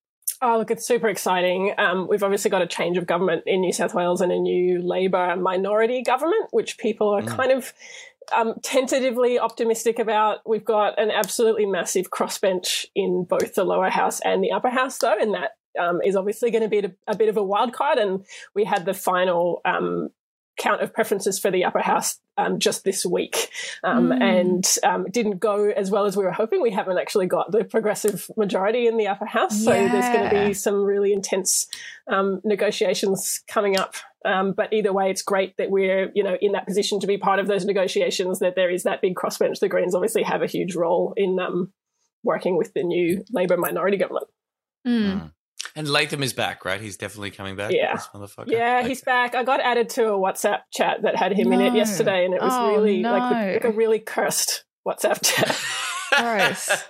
[0.47, 1.73] Oh, look, it's super exciting.
[1.79, 4.83] Um, we've obviously got a change of government in New South Wales and a new
[4.83, 7.73] Labor minority government, which people are kind of
[8.31, 10.47] um, tentatively optimistic about.
[10.47, 14.99] We've got an absolutely massive crossbench in both the lower house and the upper house,
[14.99, 17.73] though, and that um, is obviously going to be a, a bit of a wild
[17.73, 17.97] card.
[17.97, 20.11] And we had the final um,
[20.57, 23.51] count of preferences for the upper house um, just this week,
[23.83, 24.23] um, Mm.
[24.23, 26.63] and um, didn't go as well as we were hoping.
[26.63, 30.47] We haven't actually got the progressive majority in the upper house, so there's going to
[30.47, 31.67] be some really intense
[32.09, 33.95] um, negotiations coming up.
[34.25, 37.19] Um, but either way, it's great that we're you know in that position to be
[37.19, 38.39] part of those negotiations.
[38.39, 39.59] That there is that big crossbench.
[39.61, 41.73] The Greens obviously have a huge role in um,
[42.23, 44.27] working with the new Labor minority government.
[44.87, 45.31] Mm.
[45.77, 46.81] And Latham is back, right?
[46.81, 47.73] He's definitely coming back.
[47.73, 47.95] Yeah.
[47.95, 48.49] This motherfucker.
[48.49, 49.35] Yeah, he's back.
[49.35, 52.41] I got added to a WhatsApp chat that had him in it yesterday, and it
[52.41, 53.13] was Oh, really no.
[53.13, 55.59] like, a, like a really cursed WhatsApp chat.
[56.21, 56.85] Gross.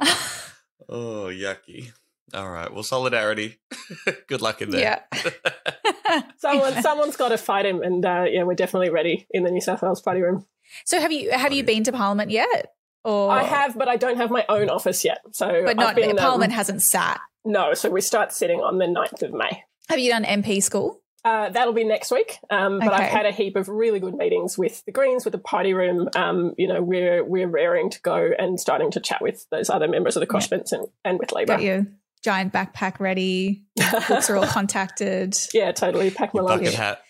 [0.92, 1.92] Oh, yucky.
[2.34, 2.72] All right.
[2.72, 3.60] Well, solidarity.
[4.26, 5.04] Good luck in there.
[5.14, 6.22] Yeah.
[6.38, 9.60] Someone, someone's got to fight him, and uh, yeah, we're definitely ready in the New
[9.60, 10.46] South Wales party room.
[10.84, 12.72] So have you have you been to Parliament yet?
[13.04, 15.20] Or I have, but I don't have my own office yet.
[15.32, 17.20] So, but not been, um, Parliament hasn't sat.
[17.44, 19.64] No, so we start sitting on the 9th of May.
[19.88, 21.00] Have you done MP school?
[21.24, 22.38] Uh, that'll be next week.
[22.48, 25.38] Um, but I've had a heap of really good meetings with the Greens, with the
[25.38, 26.08] party room.
[26.14, 29.86] Um, you know, we're we're raring to go and starting to chat with those other
[29.86, 31.56] members of the crossbench and, and with Labor.
[31.56, 31.86] Got your
[32.22, 33.64] giant backpack ready.
[34.08, 35.36] Books are all contacted.
[35.52, 36.10] Yeah, totally.
[36.10, 36.74] Pack my Bucket luggage.
[36.74, 37.02] hat.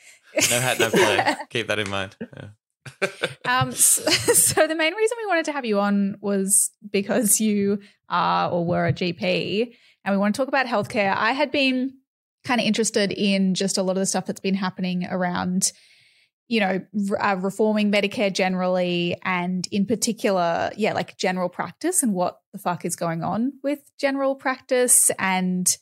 [0.50, 1.36] No hat, no play.
[1.50, 2.16] Keep that in mind.
[2.36, 2.48] Yeah.
[3.44, 7.80] Um, so, so the main reason we wanted to have you on was because you
[8.08, 11.14] are or were a GP, and we want to talk about healthcare.
[11.16, 11.94] I had been
[12.44, 15.72] kind of interested in just a lot of the stuff that's been happening around,
[16.48, 16.80] you know,
[17.18, 22.84] uh, reforming Medicare generally, and in particular, yeah, like general practice and what the fuck
[22.84, 25.76] is going on with general practice and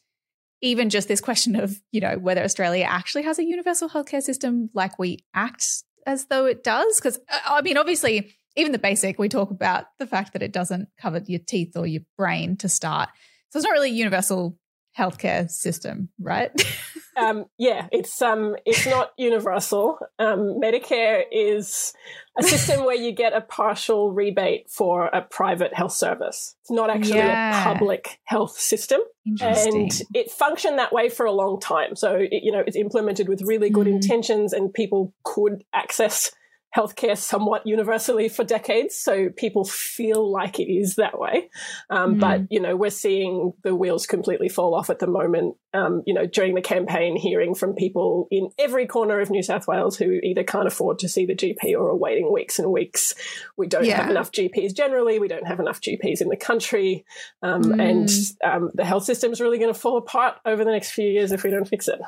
[0.60, 4.70] even just this question of you know whether australia actually has a universal healthcare system
[4.74, 9.28] like we act as though it does because i mean obviously even the basic we
[9.28, 13.08] talk about the fact that it doesn't cover your teeth or your brain to start
[13.50, 14.56] so it's not really a universal
[14.98, 16.50] healthcare system right
[17.18, 19.98] um, yeah, it's um, it's not universal.
[20.18, 21.92] Um, Medicare is
[22.38, 26.54] a system where you get a partial rebate for a private health service.
[26.62, 27.60] It's not actually Yeah.
[27.60, 31.96] a public health system, and it functioned that way for a long time.
[31.96, 36.30] So it, you know, it's implemented with really good intentions, and people could access
[36.76, 38.94] healthcare somewhat universally for decades.
[38.94, 41.48] So people feel like it is that way.
[41.88, 42.20] Um, Mm.
[42.20, 45.56] But, you know, we're seeing the wheels completely fall off at the moment.
[45.74, 49.66] Um, you know, during the campaign, hearing from people in every corner of New South
[49.66, 53.14] Wales who either can't afford to see the GP or are waiting weeks and weeks.
[53.56, 54.00] We don't Yeah.
[54.02, 55.18] have enough GPs generally.
[55.18, 57.04] We don't have enough GPs in the country.
[57.42, 57.88] Um, Mm.
[57.90, 58.08] And
[58.44, 61.32] um, the health system is really going to fall apart over the next few years
[61.32, 62.00] if we don't fix it.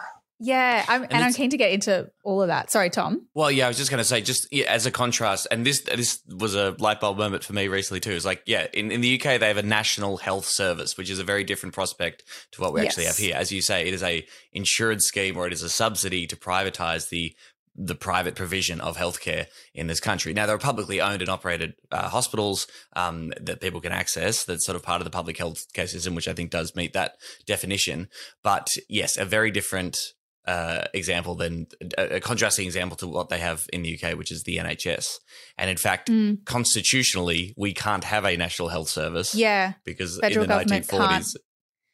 [0.43, 2.71] Yeah, I'm, and, and I'm keen to get into all of that.
[2.71, 3.27] Sorry, Tom.
[3.35, 5.83] Well, yeah, I was just going to say, just yeah, as a contrast, and this
[5.83, 8.13] this was a light bulb moment for me recently too.
[8.13, 11.19] Is like, yeah, in, in the UK they have a national health service, which is
[11.19, 12.93] a very different prospect to what we yes.
[12.93, 13.37] actually have here.
[13.37, 17.11] As you say, it is a insurance scheme or it is a subsidy to privatize
[17.11, 17.37] the
[17.77, 20.33] the private provision of healthcare in this country.
[20.33, 24.45] Now, there are publicly owned and operated uh, hospitals um, that people can access.
[24.45, 26.95] That's sort of part of the public health care system, which I think does meet
[26.95, 27.17] that
[27.47, 28.09] definition.
[28.43, 30.15] But yes, a very different
[30.51, 34.33] uh, example than a, a, contrasting example to what they have in the UK, which
[34.33, 35.19] is the NHS.
[35.57, 36.45] And in fact, mm.
[36.45, 39.33] constitutionally, we can't have a national health service.
[39.33, 41.37] Yeah, because Federal in the nineteen forties,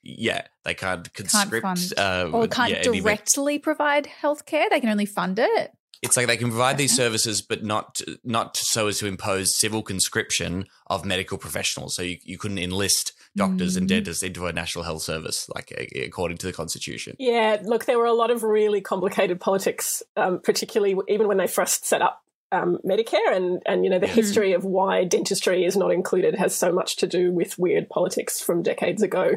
[0.02, 4.70] yeah, they can't conscript can't uh, or can't yeah, directly any, provide healthcare.
[4.70, 5.72] They can only fund it.
[6.00, 9.82] It's like they can provide these services, but not not so as to impose civil
[9.82, 11.94] conscription of medical professionals.
[11.94, 13.78] So you, you couldn't enlist doctors mm.
[13.78, 17.16] and dentists into a national health service, like according to the constitution.
[17.18, 21.46] Yeah, look, there were a lot of really complicated politics, um, particularly even when they
[21.46, 22.22] first set up
[22.52, 26.54] um, Medicare and and you know the history of why dentistry is not included has
[26.54, 29.30] so much to do with weird politics from decades ago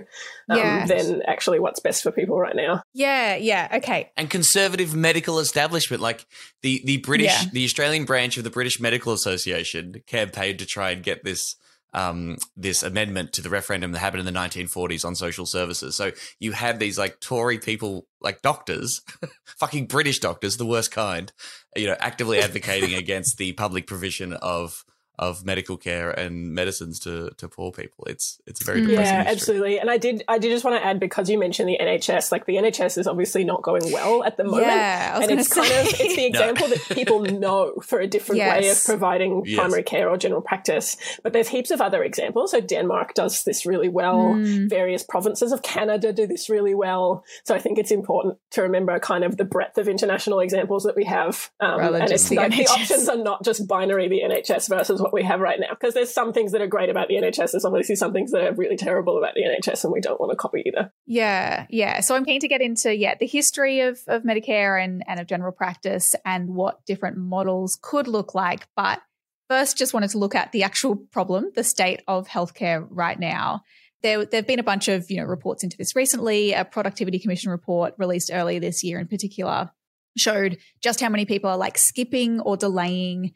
[0.50, 0.88] um, yes.
[0.88, 2.84] than actually what's best for people right now.
[2.93, 4.12] Yeah, yeah, okay.
[4.16, 6.26] And conservative medical establishment, like
[6.62, 7.50] the the British, yeah.
[7.52, 11.56] the Australian branch of the British Medical Association, campaigned to try and get this
[11.94, 15.96] um, this amendment to the referendum that happened in the 1940s on social services.
[15.96, 19.02] So you had these like Tory people, like doctors,
[19.58, 21.32] fucking British doctors, the worst kind,
[21.76, 24.86] you know, actively advocating against the public provision of
[25.20, 28.05] of medical care and medicines to to poor people.
[28.05, 29.03] It's it's very depressing.
[29.03, 29.34] Yeah, history.
[29.34, 29.80] absolutely.
[29.80, 32.45] And I did I did just want to add because you mentioned the NHS, like
[32.45, 34.67] the NHS is obviously not going well at the moment.
[34.67, 35.61] Yeah, and it's say.
[35.61, 36.74] kind of it's the example no.
[36.74, 38.61] that people know for a different yes.
[38.61, 39.59] way of providing yes.
[39.59, 40.95] primary care or general practice.
[41.22, 42.51] But there's heaps of other examples.
[42.51, 44.36] So Denmark does this really well.
[44.36, 44.70] Mm.
[44.70, 47.26] Various provinces of Canada do this really well.
[47.43, 50.95] So I think it's important to remember kind of the breadth of international examples that
[50.95, 51.49] we have.
[51.59, 55.22] Um, and it's the, like the options are not just binary the NHS versus what
[55.22, 55.70] we have right now.
[55.72, 58.43] Because there's some things that are great about the NHS, there's obviously some things that
[58.43, 60.91] are really terrible about the NHS, and we don't want to copy either.
[61.05, 62.01] Yeah, yeah.
[62.01, 65.28] So I'm keen to get into yeah the history of of Medicare and and of
[65.28, 69.01] general practice and what different models could look like, but.
[69.49, 73.64] First, just wanted to look at the actual problem, the state of healthcare right now.
[74.03, 76.53] There, there have been a bunch of you know reports into this recently.
[76.53, 79.72] A productivity commission report released earlier this year, in particular,
[80.16, 83.34] showed just how many people are like skipping or delaying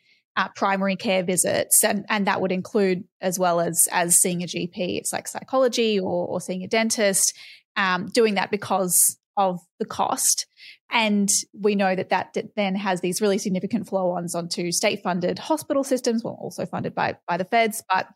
[0.55, 4.97] primary care visits, and, and that would include as well as as seeing a GP.
[4.97, 7.34] It's like psychology or, or seeing a dentist.
[7.75, 10.45] Um, doing that because of the cost,
[10.91, 11.27] and
[11.59, 16.38] we know that that then has these really significant flow-ons onto state-funded hospital systems, well,
[16.39, 17.84] also funded by by the feds.
[17.89, 18.07] But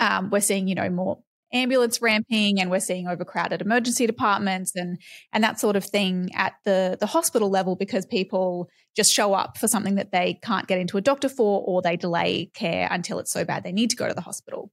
[0.00, 1.20] um, we're seeing, you know, more
[1.52, 4.98] ambulance ramping and we're seeing overcrowded emergency departments and
[5.32, 9.58] and that sort of thing at the the hospital level because people just show up
[9.58, 13.18] for something that they can't get into a doctor for or they delay care until
[13.18, 14.70] it's so bad they need to go to the hospital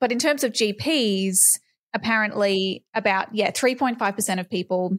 [0.00, 1.36] but in terms of GPs
[1.94, 4.96] apparently about yeah 3.5% of people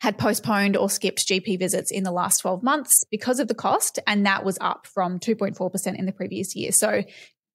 [0.00, 3.98] had postponed or skipped GP visits in the last 12 months because of the cost
[4.06, 7.02] and that was up from 2.4% in the previous year so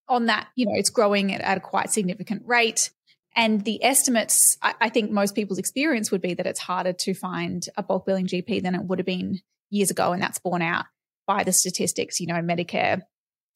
[0.10, 2.90] on that, you know, it's growing at, at a quite significant rate.
[3.36, 7.14] And the estimates, I, I, think most people's experience would be that it's harder to
[7.14, 10.12] find a bulk billing GP than it would have been years ago.
[10.12, 10.86] And that's borne out
[11.28, 13.02] by the statistics, you know, Medicare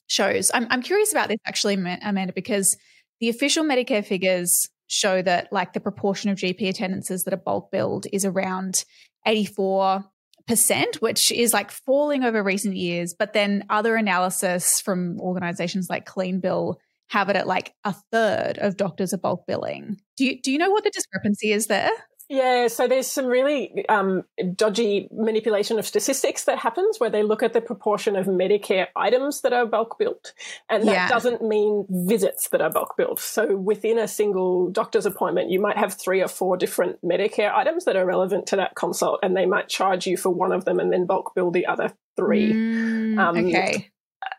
[0.08, 0.52] shows.
[0.54, 2.78] I'm, I'm curious about this actually, Amanda, because
[3.20, 7.72] the official Medicare figures show that like the proportion of GP attendances that are bulk
[7.72, 8.86] billed is around
[9.26, 10.06] 84
[10.48, 13.16] percent, which is like falling over recent years.
[13.18, 16.76] But then other analysis from organizations like CleanBill
[17.14, 20.02] have it at like a third of doctors are bulk billing.
[20.18, 21.92] Do you do you know what the discrepancy is there?
[22.30, 24.24] Yeah, so there's some really um,
[24.56, 29.42] dodgy manipulation of statistics that happens where they look at the proportion of Medicare items
[29.42, 30.34] that are bulk billed,
[30.70, 31.08] and that yeah.
[31.08, 33.20] doesn't mean visits that are bulk billed.
[33.20, 37.86] So within a single doctor's appointment, you might have three or four different Medicare items
[37.86, 40.80] that are relevant to that consult, and they might charge you for one of them
[40.80, 42.54] and then bulk bill the other three.
[42.54, 43.92] Mm, um, okay.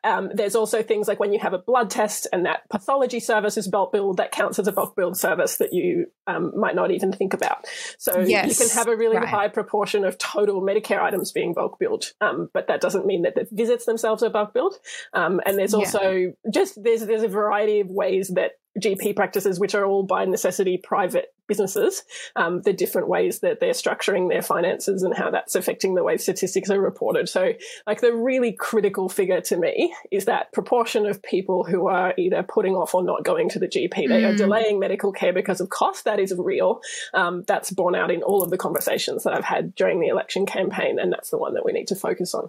[0.05, 3.57] Um, there's also things like when you have a blood test and that pathology service
[3.57, 6.91] is bulk billed, that counts as a bulk billed service that you um, might not
[6.91, 7.67] even think about.
[7.99, 9.29] So yes, you can have a really right.
[9.29, 13.35] high proportion of total Medicare items being bulk billed, um, but that doesn't mean that
[13.35, 14.75] the visits themselves are bulk billed.
[15.13, 16.31] Um, and there's also yeah.
[16.53, 20.79] just there's there's a variety of ways that GP practices, which are all by necessity
[20.83, 22.03] private businesses,
[22.37, 26.17] um, the different ways that they're structuring their finances and how that's affecting the way
[26.17, 27.29] statistics are reported.
[27.29, 27.53] So,
[27.87, 32.43] like, the really critical figure to me is that proportion of people who are either
[32.43, 34.09] putting off or not going to the GP.
[34.09, 34.39] They are Mm.
[34.39, 36.05] delaying medical care because of cost.
[36.07, 36.81] That is real.
[37.13, 40.47] Um, that's borne out in all of the conversations that I've had during the election
[40.47, 42.49] campaign, and that's the one that we need to focus on.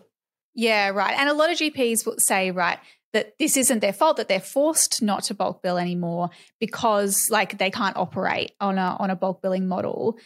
[0.56, 1.14] Yeah, right.
[1.20, 2.80] And a lot of GPs will say, right,
[3.16, 7.57] that this isn't their fault that they're forced not to bulk bill anymore because like
[7.57, 10.20] they can't operate on a on a bulk billing model.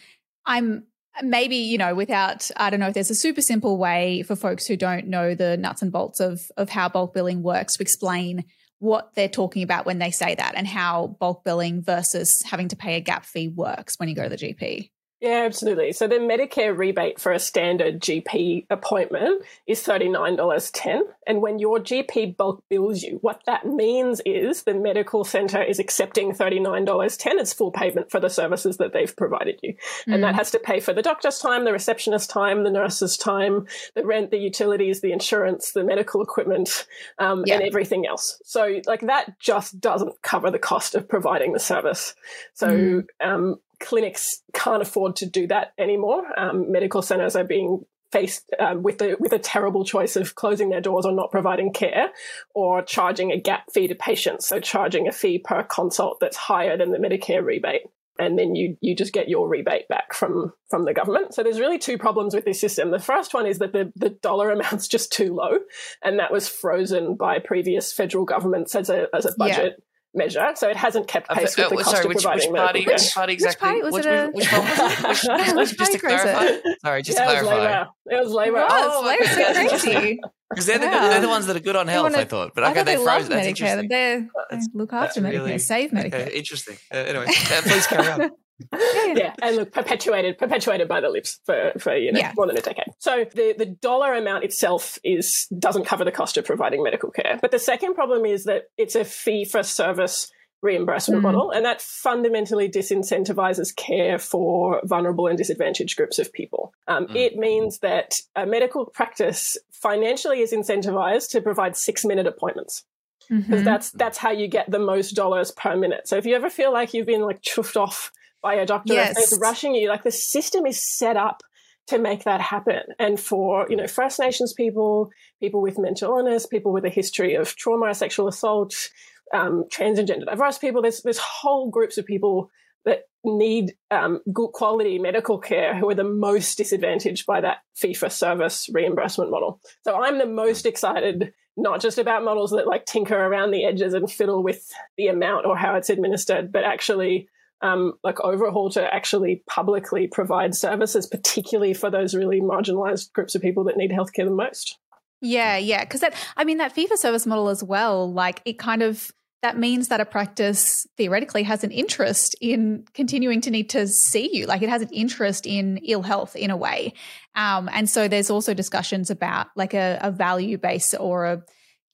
[0.43, 0.87] I'm
[1.21, 4.65] maybe, you know, without I don't know if there's a super simple way for folks
[4.65, 8.45] who don't know the nuts and bolts of of how bulk billing works to explain
[8.79, 12.75] what they're talking about when they say that and how bulk billing versus having to
[12.75, 14.89] pay a gap fee works when you go to the GP.
[15.21, 15.91] Yeah, absolutely.
[15.91, 21.01] So the Medicare rebate for a standard GP appointment is $39.10.
[21.27, 25.77] And when your GP bulk bills you, what that means is the medical centre is
[25.77, 29.75] accepting $39.10 as full payment for the services that they've provided you.
[30.07, 30.37] And that Mm.
[30.37, 34.31] has to pay for the doctor's time, the receptionist's time, the nurse's time, the rent,
[34.31, 36.85] the utilities, the insurance, the medical equipment,
[37.17, 37.55] um, Yeah.
[37.55, 38.41] and everything else.
[38.45, 42.15] So, like, that just doesn't cover the cost of providing the service.
[42.53, 43.07] So, Mm.
[43.19, 46.23] um, clinics can't afford to do that anymore.
[46.37, 50.69] Um, medical centres are being faced um, with the with a terrible choice of closing
[50.69, 52.09] their doors or not providing care,
[52.53, 54.47] or charging a gap fee to patients.
[54.47, 57.83] So charging a fee per consult that's higher than the Medicare rebate.
[58.17, 61.33] And then you you just get your rebate back from from the government.
[61.33, 62.91] So there's really two problems with this system.
[62.91, 65.59] The first one is that the, the dollar amount's just too low,
[66.03, 69.69] and that was frozen by previous federal governments as a as a Yeah.
[70.13, 70.51] Budget measure.
[70.55, 72.55] So it hasn't kept Uh, pace uh, with the cost sorry, of which, which providing
[72.55, 72.79] party?
[72.85, 73.67] medical Which party exactly?
[73.67, 75.55] party was which, it a- which one was it?
[75.55, 76.69] Which, just, just to party clarify.
[76.83, 77.63] Sorry, just to Yeah, it was clarify.
[77.79, 77.87] Labour.
[78.05, 78.57] It was Labour.
[78.59, 78.65] It.
[78.69, 80.19] Oh, Labour's so crazy.
[80.51, 82.55] Because they're, the they're the ones that are good on health, wanna- I thought.
[82.55, 83.29] But I okay, thought they they froze.
[83.29, 83.87] love That's Medicare.
[83.87, 86.05] They they look after That's Medicare, really- save Medicare.
[86.25, 86.75] Okay, interesting.
[86.91, 88.31] Uh, anyway, uh, please carry on.
[88.73, 92.33] yeah, and look, perpetuated, perpetuated by the Libs for, for you know Yeah.
[92.35, 92.85] more than a decade.
[92.99, 97.39] So the the dollar amount itself is doesn't cover the cost of providing medical care.
[97.41, 100.31] But the second problem is that it's a fee for service
[100.61, 101.23] reimbursement Mm.
[101.23, 106.73] model, and that fundamentally disincentivizes care for vulnerable and disadvantaged groups of people.
[106.87, 112.83] Um, It means that a medical practice financially is incentivized to provide six minute appointments
[113.29, 113.63] because Mhm.
[113.63, 116.09] that's that's how you get the most dollars per minute.
[116.09, 119.17] So if you ever feel like you've been like chuffed off by a doctor Yes.
[119.17, 121.41] if they're rushing you, like the system is set up
[121.87, 122.81] to make that happen.
[122.99, 125.09] And for you know First Nations people,
[125.41, 128.89] people with mental illness, people with a history of trauma, sexual assault,
[129.33, 132.49] um, trans and gender diverse people, there's there's whole groups of people
[132.85, 137.93] that need um, good quality medical care who are the most disadvantaged by that fee
[137.93, 139.59] for service reimbursement model.
[139.83, 143.93] So I'm the most excited not just about models that like tinker around the edges
[143.93, 144.65] and fiddle with
[144.97, 147.27] the amount or how it's administered, but actually
[147.61, 153.41] um, like overhaul to actually publicly provide services, particularly for those really marginalized groups of
[153.41, 154.77] people that need healthcare the most.
[155.21, 155.83] Yeah, yeah.
[155.83, 159.11] Because that, I mean, that fee for service model as well, like it kind of,
[159.41, 164.29] that means that a practice theoretically has an interest in continuing to need to see
[164.33, 164.45] you.
[164.45, 166.93] Like it has an interest in ill health in a way.
[167.35, 171.43] Um, and so there's also discussions about like a, a value based or a,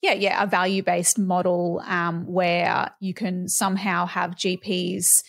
[0.01, 5.23] yeah, yeah, a value based model um, where you can somehow have GPs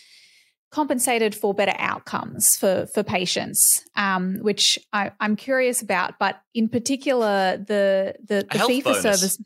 [0.71, 6.19] compensated for better outcomes for for patients, um, which I, I'm curious about.
[6.19, 9.41] But in particular, the the, the fee for service.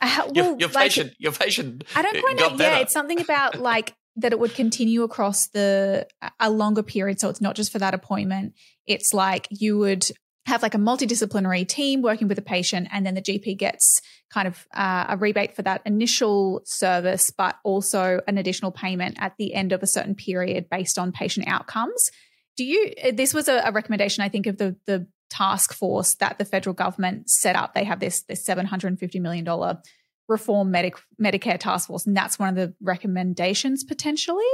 [0.00, 1.82] Uh, Your, well, your like- patient, your patient.
[1.96, 2.50] I don't quite know.
[2.50, 2.76] better.
[2.76, 6.06] Yeah, it's something about like that it would continue across the
[6.38, 7.18] a longer period.
[7.20, 8.54] So it's not just for that appointment.
[8.86, 10.04] It's like you would
[10.48, 14.48] have like a multidisciplinary team working with a patient, and then the GP gets kind
[14.48, 19.54] of uh, a rebate for that initial service, but also an additional payment at the
[19.54, 22.10] end of a certain period based on patient outcomes.
[22.56, 22.92] Do you?
[23.12, 26.74] This was a, a recommendation, I think, of the the task force that the federal
[26.74, 27.74] government set up.
[27.74, 29.80] They have this this seven hundred and fifty million dollar
[30.28, 34.44] reform Medic- Medicare task force, and that's one of the recommendations potentially.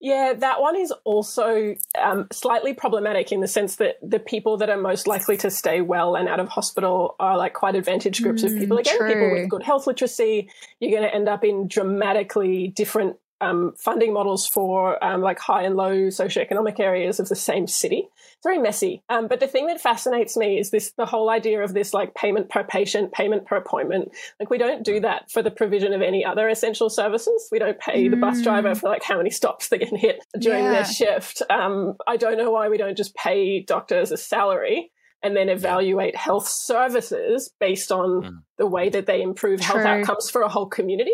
[0.00, 4.68] Yeah, that one is also um, slightly problematic in the sense that the people that
[4.68, 8.42] are most likely to stay well and out of hospital are like quite advantaged groups
[8.42, 8.76] of people.
[8.76, 10.50] Mm, Again, people with good health literacy.
[10.80, 15.62] You're going to end up in dramatically different um, funding models for um, like high
[15.62, 18.08] and low socioeconomic areas of the same city.
[18.16, 19.02] It's very messy.
[19.08, 22.14] Um, but the thing that fascinates me is this the whole idea of this like
[22.14, 24.12] payment per patient, payment per appointment.
[24.40, 27.48] Like we don't do that for the provision of any other essential services.
[27.52, 28.44] We don't pay the bus Mm.
[28.44, 30.72] driver for like how many stops they can hit during Yeah.
[30.72, 31.42] their shift.
[31.50, 36.14] Um, I don't know why we don't just pay doctors a salary and then evaluate
[36.14, 41.12] health services based on the way that they improve health outcomes for a whole community.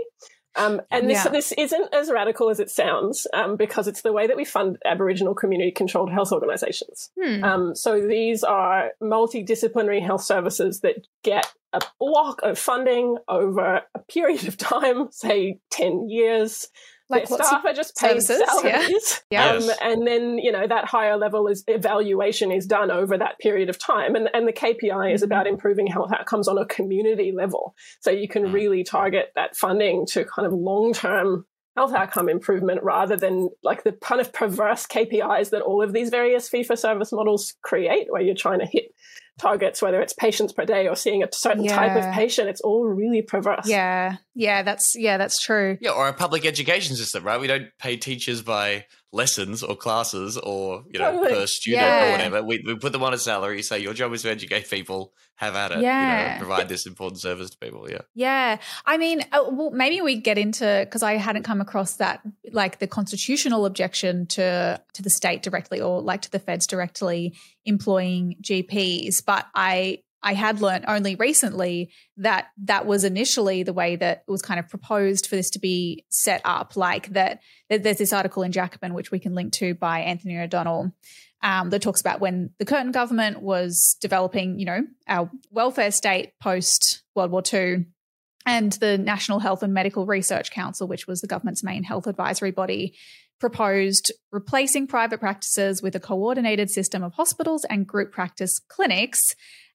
[0.54, 1.30] Um, and this, Yeah.
[1.30, 4.78] this isn't as radical as it sounds um, because it's the way that we fund
[4.84, 7.10] Aboriginal community controlled health organisations.
[7.20, 7.42] Hmm.
[7.44, 13.98] Um, so these are multidisciplinary health services that get a block of funding over a
[14.10, 16.68] period of time, say 10 years.
[17.12, 18.42] Like Their staff are just paid services?
[18.60, 19.22] Salaries.
[19.30, 19.52] Yeah.
[19.52, 19.78] Um, Yes.
[19.82, 23.78] and then, you know, that higher level is evaluation is done over that period of
[23.78, 24.14] time.
[24.14, 27.74] And, and the KPI is about improving health outcomes on a community level.
[28.00, 31.44] So you can really target that funding to kind of long term
[31.76, 36.10] health outcome improvement rather than like the kind of perverse KPIs that all of these
[36.10, 38.84] various fee for service models create, where you're trying to hit
[39.38, 42.48] targets, whether it's patients per day or seeing a certain type of patient.
[42.48, 43.66] It's all really perverse.
[43.68, 45.78] Yeah, yeah, that's yeah, that's true.
[45.80, 47.40] Yeah, or a public education system, right?
[47.40, 51.34] We don't pay teachers by lessons or classes or you know Totally.
[51.34, 52.08] per student Yeah.
[52.08, 52.42] or whatever.
[52.42, 53.62] We, we put them on a salary.
[53.62, 55.12] Say your job is to educate people.
[55.36, 55.78] Have at it.
[55.78, 56.34] You Yeah.
[56.34, 57.90] know, provide this important service to people.
[57.90, 58.02] Yeah.
[58.14, 62.20] Yeah, I mean, uh, well, maybe we get into because I hadn't come across that,
[62.52, 67.34] like the constitutional objection to to the state directly or like to the feds directly
[67.64, 73.96] employing GPs, but I I had learned only recently that that was initially the way
[73.96, 76.76] that it was kind of proposed for this to be set up.
[76.76, 80.38] Like that, that there's this article in Jacobin which we can link to by Anthony
[80.38, 80.92] O'Donnell
[81.42, 86.34] um, that talks about when the Curtin government was developing, you know, our welfare state
[86.40, 87.86] post World War II,
[88.46, 92.50] and the National Health and Medical Research Council, which was the government's main health advisory
[92.50, 92.96] body,
[93.42, 99.34] proposed replacing private practices with a coordinated system of hospitals and group practice clinics.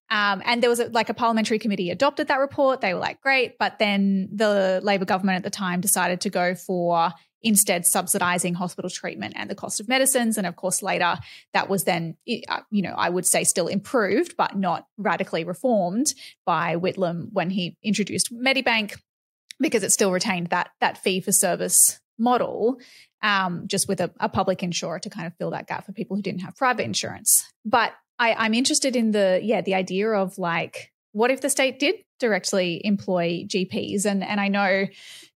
[0.09, 2.79] Um, and there was a, like a parliamentary committee adopted that report.
[2.79, 3.57] They were like, great.
[3.59, 7.11] But then the Labor government at the time decided to go for
[7.41, 10.37] instead subsidizing hospital treatment and the cost of medicines.
[10.37, 11.17] And of course, later
[11.51, 12.15] that was then,
[12.47, 16.13] uh, you know, I would say still improved, but not radically reformed
[16.45, 18.95] by Whitlam when he introduced Medibank
[19.59, 22.79] because it still retained that that fee for service model,
[23.21, 26.15] um, just with a, a public insurer to kind of fill that gap for people
[26.15, 27.45] who didn't have private insurance.
[27.65, 31.79] But I, I'm interested in the yeah the idea of like what if the state
[31.79, 34.87] did directly employ GPs and and I know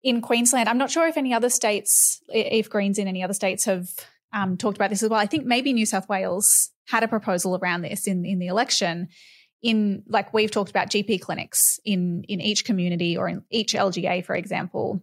[0.02, 3.64] in Queensland I'm not sure if any other states if Greens in any other states
[3.64, 3.88] have
[4.32, 5.18] um, talked about this as well.
[5.18, 9.08] I think maybe New South Wales had a proposal around this in in the election.
[9.60, 14.24] In like we've talked about GP clinics in in each community or in each LGA,
[14.24, 15.02] for example,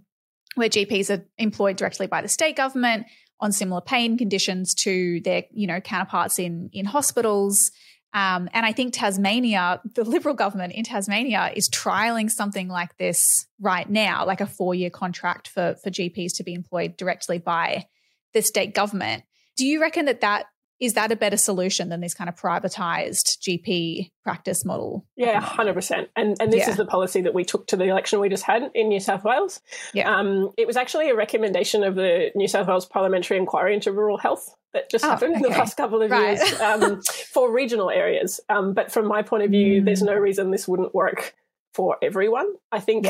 [0.55, 3.05] where GPs are employed directly by the state government
[3.39, 7.71] on similar pain conditions to their you know counterparts in in hospitals.
[8.13, 13.45] Um, and I think Tasmania, the Liberal government in Tasmania, is trialing something like this
[13.59, 17.85] right now, like a four year contract for for GPs to be employed directly by
[18.33, 19.23] the state government.
[19.57, 20.45] Do you reckon that that
[20.79, 25.05] is that a better solution than this kind of privatized GP practice model?
[25.15, 26.09] Yeah, hundred percent.
[26.15, 26.71] And and this Yeah.
[26.71, 29.23] is the policy that we took to the election we just had in New South
[29.23, 29.61] Wales.
[29.93, 30.13] Yeah.
[30.13, 34.17] Um, it was actually a recommendation of the New South Wales Parliamentary Inquiry into Rural
[34.17, 35.59] Health that just Oh, happened in the okay.
[35.59, 36.37] last couple of Right.
[36.37, 37.01] years um,
[37.33, 38.39] for regional areas.
[38.49, 40.07] Um, but from my point of view, there's Mm.
[40.07, 41.35] no reason this wouldn't work
[41.73, 42.53] for everyone.
[42.71, 43.05] I think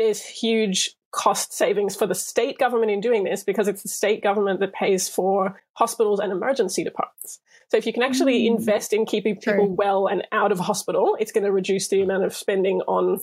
[0.00, 4.22] there's huge cost savings for the state government in doing this because it's the state
[4.22, 7.40] government that pays for hospitals and emergency departments.
[7.68, 8.56] So if you can actually Mm.
[8.56, 12.24] invest in keeping people well and out of hospital, it's going to reduce the amount
[12.24, 13.20] of spending on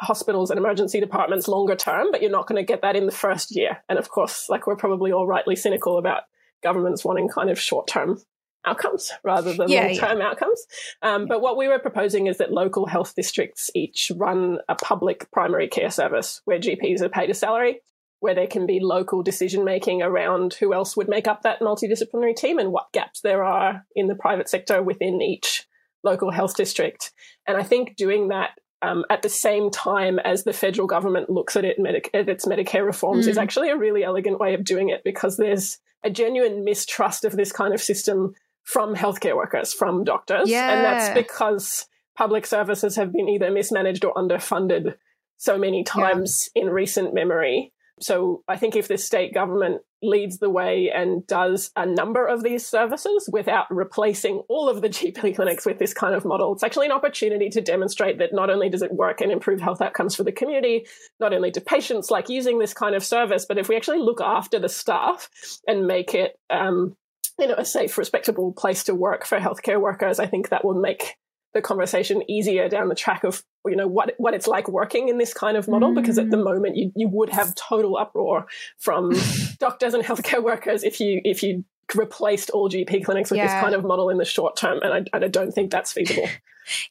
[0.00, 3.12] hospitals and emergency departments longer term, but you're not going to get that in the
[3.12, 3.82] first year.
[3.88, 6.22] And of course, like we're probably all rightly cynical about
[6.62, 8.18] governments wanting kind of short term
[8.66, 10.66] outcomes rather than Yeah, long term outcomes.
[11.02, 15.30] Um, but what we were proposing is that local health districts each run a public
[15.30, 17.80] primary care service where GPs are paid a salary,
[18.20, 22.36] where there can be local decision making around who else would make up that multidisciplinary
[22.36, 25.66] team and what gaps there are in the private sector within each
[26.04, 27.12] local health district.
[27.46, 28.50] And I think doing that
[28.82, 31.78] um, at the same time as the federal government looks at, it
[32.14, 33.42] at its Medicare reforms is Mm.
[33.42, 37.52] actually a really elegant way of doing it because there's a genuine mistrust of this
[37.52, 38.34] kind of system
[38.70, 40.48] from healthcare workers, from doctors.
[40.70, 44.94] And that's because public services have been either mismanaged or underfunded
[45.38, 47.72] so many times in recent memory.
[48.00, 52.42] So I think if the state government leads the way and does a number of
[52.42, 56.62] these services without replacing all of the GP clinics with this kind of model, it's
[56.62, 60.14] actually an opportunity to demonstrate that not only does it work and improve health outcomes
[60.14, 60.86] for the community,
[61.18, 64.20] not only do patients like using this kind of service, but if we actually look
[64.20, 65.28] after the staff
[65.66, 66.96] and make it um,
[67.40, 70.80] you know, a safe, respectable place to work for healthcare workers, I think that will
[70.80, 71.16] make
[71.52, 75.18] the conversation easier down the track of you know what what it's like working in
[75.18, 76.44] this kind of model because at the mm.
[76.44, 78.46] moment you, you would have total uproar
[78.78, 79.12] from
[79.58, 81.64] doctors and healthcare workers if you if you
[81.96, 85.04] replaced all GP clinics with this kind of model in the short term and I,
[85.12, 86.28] and I don't think that's feasible.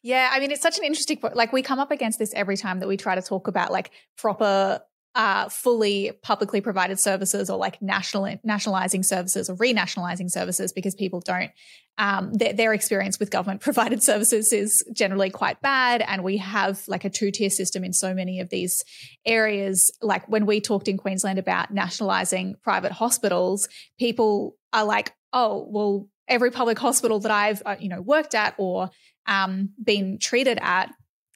[0.01, 2.79] Yeah, I mean, it's such an interesting, like we come up against this every time
[2.79, 4.81] that we try to talk about like proper
[5.15, 11.19] uh, fully publicly provided services or like national nationalizing services or renationalizing services because people
[11.19, 11.51] don't
[11.97, 16.01] um, their, their experience with government provided services is generally quite bad.
[16.01, 18.85] And we have like a two tier system in so many of these
[19.25, 19.91] areas.
[20.01, 26.07] Like when we talked in queensland about nationalizing private hospitals people are like oh well
[26.27, 28.89] every public hospital that i've uh, you know worked at or
[29.27, 30.91] um, been treated at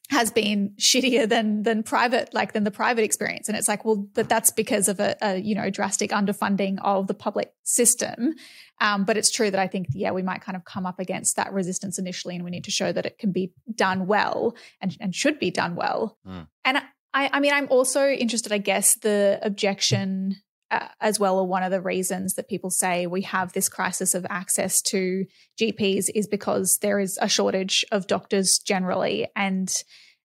[0.10, 3.48] has been shittier than than private like than the private experience.
[3.48, 7.08] And it's like well but that's because of a, a you know drastic underfunding of
[7.08, 8.36] the public system.
[8.82, 11.36] Um, but it's true that i think yeah we might kind of come up against
[11.36, 14.98] that resistance initially and we need to show that it can be done well and,
[15.00, 16.18] and should be done well.
[16.28, 16.48] Mm.
[16.66, 16.78] and
[17.14, 20.38] I, I mean i'm also interested i guess the objection
[20.74, 24.16] uh, as well or one of the reasons that people say we have this crisis
[24.16, 25.26] of access to
[25.60, 29.28] GPs is because there is a shortage of doctors generally.
[29.36, 29.72] And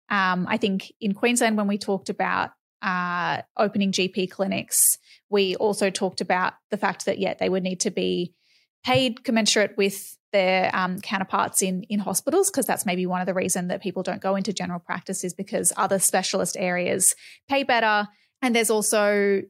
[0.09, 4.81] um, I think in Queensland, when we talked about uh, opening GP clinics,
[5.29, 8.35] we also talked about the fact that, yeah, they would need to be
[8.85, 13.35] paid commensurate with their um, counterparts in in hospitals because that's maybe one of the
[13.35, 17.15] reason that people don't go into general practice is because other specialist areas
[17.49, 18.07] pay better
[18.43, 19.43] and there's also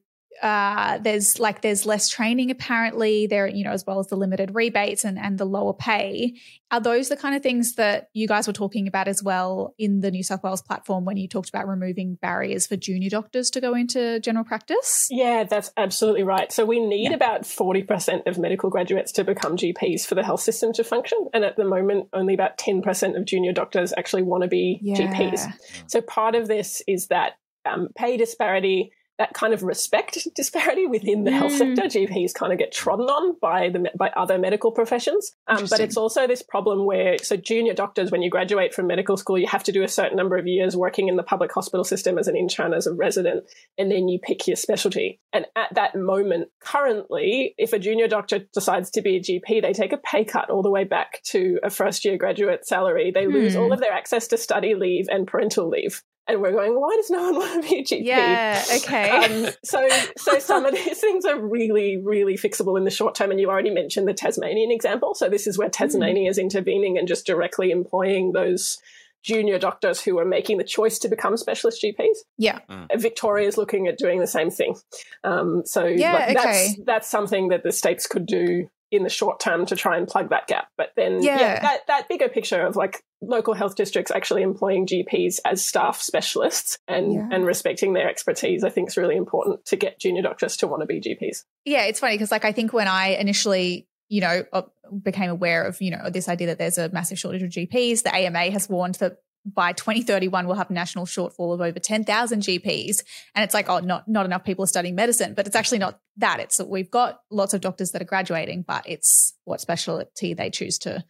[0.43, 4.55] uh, there's like there's less training apparently there you know as well as the limited
[4.55, 6.34] rebates and and the lower pay
[6.70, 10.01] are those the kind of things that you guys were talking about as well in
[10.01, 13.61] the New South Wales platform when you talked about removing barriers for junior doctors to
[13.61, 16.53] go into general practice Yeah, that's absolutely right.
[16.53, 20.72] So we need about 40% of medical graduates to become GPs for the health system
[20.74, 21.18] to function.
[21.32, 24.97] And at the moment, only about 10% of junior doctors actually want to be Yeah.
[24.97, 25.47] GPs.
[25.86, 31.25] So part of this is that um, pay disparity, that kind of respect disparity within
[31.25, 31.77] the health Mm.
[31.77, 31.99] sector.
[31.99, 35.33] GPs kind of get trodden on by the by other medical professions.
[35.47, 39.16] Um, but it's also this problem where so junior doctors, when you graduate from medical
[39.16, 41.85] school, you have to do a certain number of years working in the public hospital
[41.85, 43.45] system as an intern, as a resident,
[43.77, 45.21] and then you pick your specialty.
[45.33, 49.73] And at that moment, currently, if a junior doctor decides to be a GP, they
[49.73, 53.11] take a pay cut all the way back to a first year graduate salary.
[53.11, 53.61] They lose Hmm.
[53.61, 56.03] all of their access to study leave and parental leave.
[56.29, 58.05] And we're going, why does no one want to be a GP?
[58.05, 59.09] Yeah, okay.
[59.11, 63.31] Um, so, so some of these things are really, really fixable in the short term.
[63.31, 65.14] And you already mentioned the Tasmanian example.
[65.14, 68.79] So this is where Tasmania is intervening and just directly employing those
[69.22, 72.18] junior doctors who are making the choice to become specialist GPs.
[72.39, 72.61] yeah
[72.97, 74.76] Victoria is looking at doing the same thing.
[75.24, 76.83] Um, so Yeah, like, that's okay.
[76.87, 80.30] that's something that the states could do in the short term to try and plug
[80.30, 80.68] that gap.
[80.76, 81.39] But then, Yeah.
[81.39, 86.01] yeah, that that bigger picture of like local health districts actually employing GPs as staff
[86.01, 87.28] specialists and Yeah.
[87.30, 90.80] and respecting their expertise, I think is really important to get junior doctors to want
[90.82, 91.45] to be GPs.
[91.64, 94.62] Yeah, it's funny because like I think when I initially, you know, uh,
[95.03, 98.14] became aware of, you know, this idea that there's a massive shortage of GPs, the
[98.14, 99.18] AMA has warned that
[99.55, 103.03] by 2031 we'll have a national shortfall of over 10,000 GPs
[103.34, 106.01] and it's like oh not not enough people are studying medicine but it's actually not
[106.16, 110.34] that it's that we've got lots of doctors that are graduating but it's what specialty
[110.34, 111.05] they choose to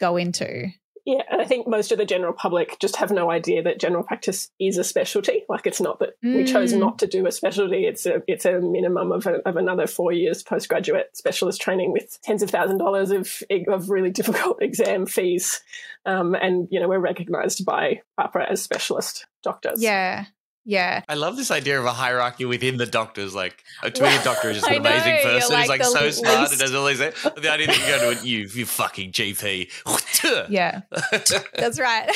[0.00, 0.68] go into.
[1.06, 4.02] Yeah, and I think most of the general public just have no idea that general
[4.02, 5.44] practice is a specialty.
[5.48, 6.78] Like it's not that we chose Mm.
[6.78, 7.86] not to do a specialty.
[7.86, 12.18] It's a it's a minimum of, a, of another four years postgraduate specialist training with
[12.22, 15.60] tens of thousand dollars of of really difficult exam fees,
[16.06, 19.82] um, and you know we're recognised by AHPRA as specialist doctors.
[19.82, 20.26] Yeah.
[20.64, 21.02] Yeah.
[21.08, 23.34] I love this idea of a hierarchy within the doctors.
[23.34, 23.90] Like a a
[24.24, 25.52] doctor is just an amazing know, person.
[25.52, 27.14] like He's like so smart and does all these things.
[27.22, 29.70] But the idea that you go to a, you, you fucking GP.
[30.50, 30.82] Yeah.
[31.54, 32.10] That's right.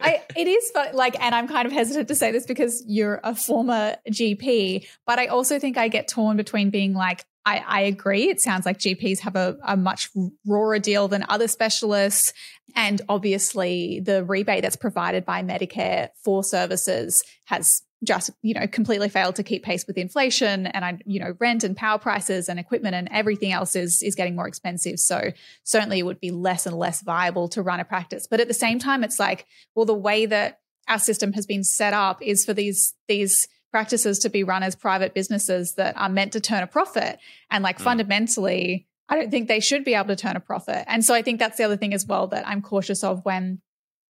[0.00, 3.20] I it is fun, like, and I'm kind of hesitant to say this because you're
[3.22, 7.80] a former GP, but I also think I get torn between being like, I, I
[7.82, 8.28] agree.
[8.28, 10.10] It sounds like GPs have a, a much
[10.46, 12.34] rawer deal than other specialists.
[12.76, 19.08] And obviously, the rebate that's provided by Medicare for services has just you know completely
[19.08, 22.60] failed to keep pace with inflation and i you know rent and power prices and
[22.60, 25.32] equipment and everything else is is getting more expensive so
[25.64, 28.54] certainly it would be less and less viable to run a practice but at the
[28.54, 32.44] same time it's like well the way that our system has been set up is
[32.44, 36.62] for these these practices to be run as private businesses that are meant to turn
[36.62, 37.18] a profit.
[37.50, 40.84] And like fundamentally i don't think they should be able to turn a profit.
[40.86, 43.60] And so i think that's the other thing as well that i'm cautious of when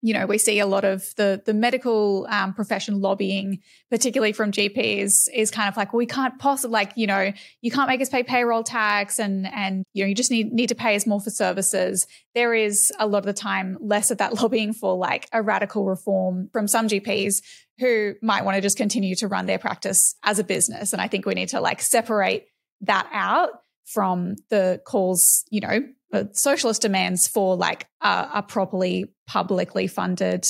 [0.00, 4.52] you know, we see a lot of the the medical um, profession lobbying, particularly from
[4.52, 7.32] GPs, is kind of like, well, we can't possibly, like, you know,
[7.62, 10.68] you can't make us pay payroll tax, and and you know, you just need need
[10.68, 12.06] to pay us more for services.
[12.34, 15.84] There is a lot of the time less of that lobbying for like a radical
[15.84, 17.42] reform from some GPs
[17.78, 21.08] who might want to just continue to run their practice as a business, and I
[21.08, 22.46] think we need to like separate
[22.82, 23.50] that out
[23.86, 25.80] from the calls, you know,
[26.32, 30.46] socialist demands for like a, a properly publicly funded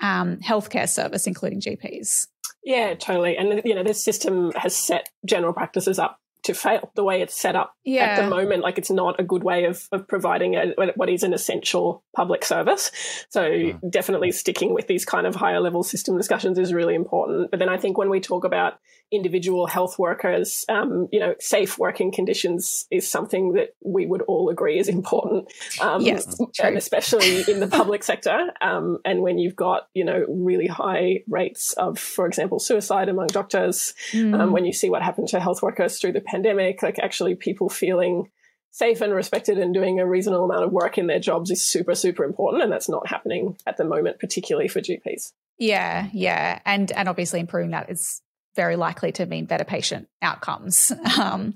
[0.00, 2.26] um, healthcare service, including GPs.
[2.64, 3.36] Yeah, totally.
[3.36, 6.18] And you know, this system has set general practices up
[6.48, 8.62] to fail the way it's set up at the moment.
[8.62, 12.44] Like it's not a good way of, of providing a, what is an essential public
[12.44, 12.90] service.
[13.30, 17.50] So definitely sticking with these kind of higher level system discussions is really important.
[17.50, 18.74] But then I think when we talk about
[19.10, 24.50] individual health workers, um, you know, safe working conditions is something that we would all
[24.50, 25.50] agree is important.
[25.80, 28.38] Um, Yes, and especially in the public sector.
[28.60, 33.28] Um, and when you've got, you know, really high rates of, for example, suicide among
[33.28, 34.38] doctors, Mm.
[34.38, 36.37] um, when you see what happened to health workers through the pandemic,
[36.82, 38.30] like actually people feeling
[38.70, 41.94] safe and respected and doing a reasonable amount of work in their jobs is super,
[41.94, 42.62] super important.
[42.62, 45.32] And that's not happening at the moment, particularly for GPs.
[45.58, 48.22] Yeah, yeah, and and obviously improving that is
[48.54, 50.92] very likely to mean better patient outcomes.
[51.18, 51.54] Um,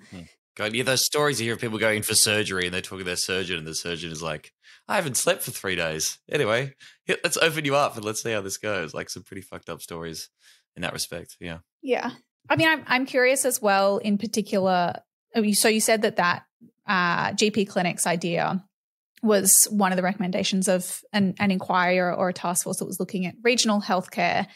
[0.55, 2.99] God, yeah, those stories you hear of people going in for surgery and they're talking
[2.99, 4.53] to their surgeon, and the surgeon is like,
[4.87, 6.18] I haven't slept for three days.
[6.30, 6.74] Anyway,
[7.09, 8.93] let's open you up and let's see how this goes.
[8.93, 10.28] Like some pretty fucked up stories
[10.76, 11.37] in that respect.
[11.41, 11.59] Yeah.
[11.80, 12.11] Yeah.
[12.49, 14.95] I mean, I'm, I'm curious as well, in particular.
[15.34, 16.45] oh, So you said that that
[16.86, 18.64] uh, GP clinics idea
[19.22, 22.86] was one of the recommendations of an, an inquiry or, or a task force that
[22.86, 24.47] was looking at regional healthcare.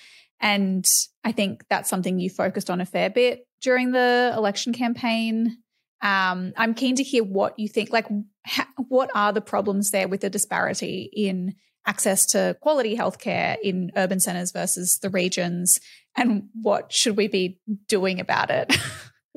[0.40, 0.84] And
[1.24, 5.58] I think that's something you focused on a fair bit during the election campaign.
[6.02, 7.90] Um, I'm keen to hear what you think.
[7.90, 8.06] Like,
[8.44, 11.54] ha- what are the problems there with the disparity in
[11.86, 15.78] access to quality healthcare in urban centers versus the regions?
[16.16, 18.76] And what should we be doing about it?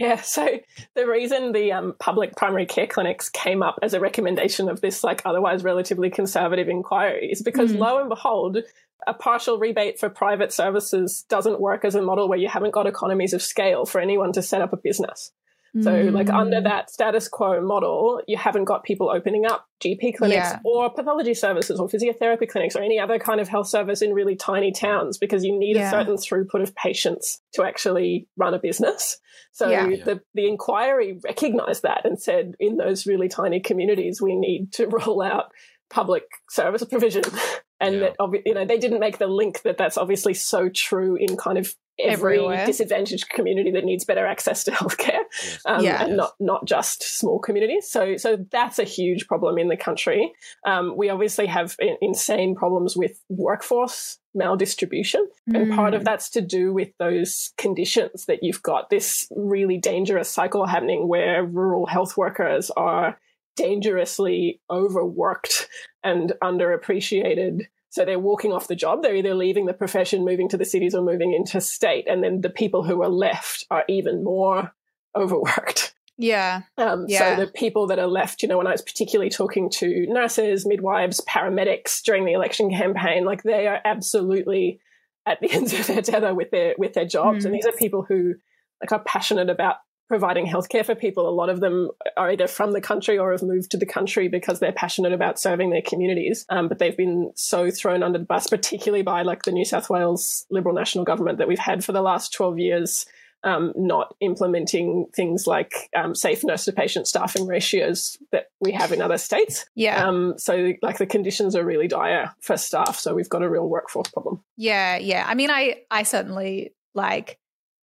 [0.02, 0.48] Yeah, so
[0.96, 5.04] the reason the um, public primary care clinics came up as a recommendation of this,
[5.04, 7.80] like otherwise relatively conservative inquiry, is because Mm.
[7.80, 8.60] lo and behold,
[9.06, 12.88] a partial rebate for private services doesn't work as a model where you haven't got
[12.88, 15.34] economies of scale for anyone to set up a business.
[15.82, 16.34] So, like Mm.
[16.40, 20.60] under that status quo model, you haven't got people opening up GP clinics Yeah.
[20.66, 24.36] or pathology services or physiotherapy clinics or any other kind of health service in really
[24.36, 25.88] tiny towns because you need Yeah.
[25.88, 29.20] a certain throughput of patients to actually run a business.
[29.52, 29.86] So Yeah.
[30.06, 34.88] the the inquiry recognized that and said in those really tiny communities we need to
[35.08, 35.52] roll out
[35.90, 37.24] public service provision
[37.80, 38.16] and that
[38.46, 41.74] you know they didn't make the link that that's obviously so true in kind of
[42.02, 42.66] every Everywhere.
[42.66, 45.20] disadvantaged community that needs better access to healthcare
[45.66, 46.04] um, Yeah.
[46.04, 50.32] and not not just small communities so so that's a huge problem in the country
[50.66, 55.24] um, we obviously have i- insane problems with workforce maldistribution
[55.54, 56.06] and part of Mm.
[56.06, 61.44] that's to do with those conditions that you've got this really dangerous cycle happening where
[61.44, 63.20] rural health workers are
[63.56, 65.68] dangerously overworked
[66.04, 67.68] and underappreciated.
[67.90, 69.02] So they're walking off the job.
[69.02, 72.08] They're either leaving the profession, moving to the cities, or moving into state.
[72.08, 74.74] And then the people who are left are even more
[75.16, 75.94] overworked.
[76.18, 76.62] yeah.
[76.78, 77.36] Um, Yeah.
[77.38, 80.66] So the people that are left, you know, when I was particularly talking to nurses,
[80.68, 84.80] midwives, paramedics during the election campaign, like they are absolutely
[85.26, 87.46] at the ends of their tether with their with their jobs.
[87.46, 87.58] And Mm.
[87.58, 88.36] these are people who
[88.82, 89.78] like are passionate about
[90.10, 91.30] providing healthcare for people.
[91.30, 94.28] A lot of them are either from the country or have moved to the country
[94.28, 96.46] because they're passionate about serving their communities.
[96.50, 99.90] Um, but they've been so thrown under the bus, particularly by like the New South
[99.90, 103.06] Wales Liberal National Government that we've had for the last 12 years.
[103.42, 108.92] Um, not implementing things like um, safe nurse to patient staffing ratios that we have
[108.92, 109.66] in other states.
[109.76, 110.06] Yeah.
[110.06, 113.00] Um, so, like, the conditions are really dire for staff.
[113.00, 114.44] So, we've got a real workforce problem.
[114.58, 115.24] Yeah, yeah.
[115.26, 117.40] I mean, I I certainly like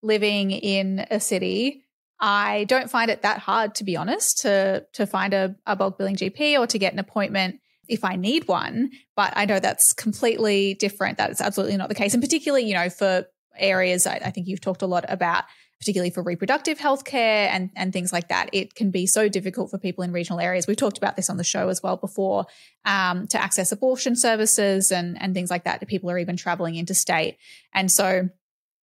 [0.02, 1.84] living in a city.
[2.22, 5.98] I don't find it that hard, to be honest, to to find a, a bulk
[5.98, 7.60] billing GP or to get an appointment
[7.90, 8.92] if I need one.
[9.16, 11.18] But I know that's completely different.
[11.18, 13.26] That is absolutely not the case, and particularly, you know, for
[13.58, 15.44] areas I, I think you've talked a lot about,
[15.80, 18.50] particularly for reproductive health care and and things like that.
[18.54, 20.68] It can be so difficult for people in regional areas.
[20.68, 22.46] We've talked about this on the show as well before
[22.86, 25.86] um, to access abortion services and and things like that.
[25.88, 27.38] People are even traveling interstate,
[27.74, 28.30] and so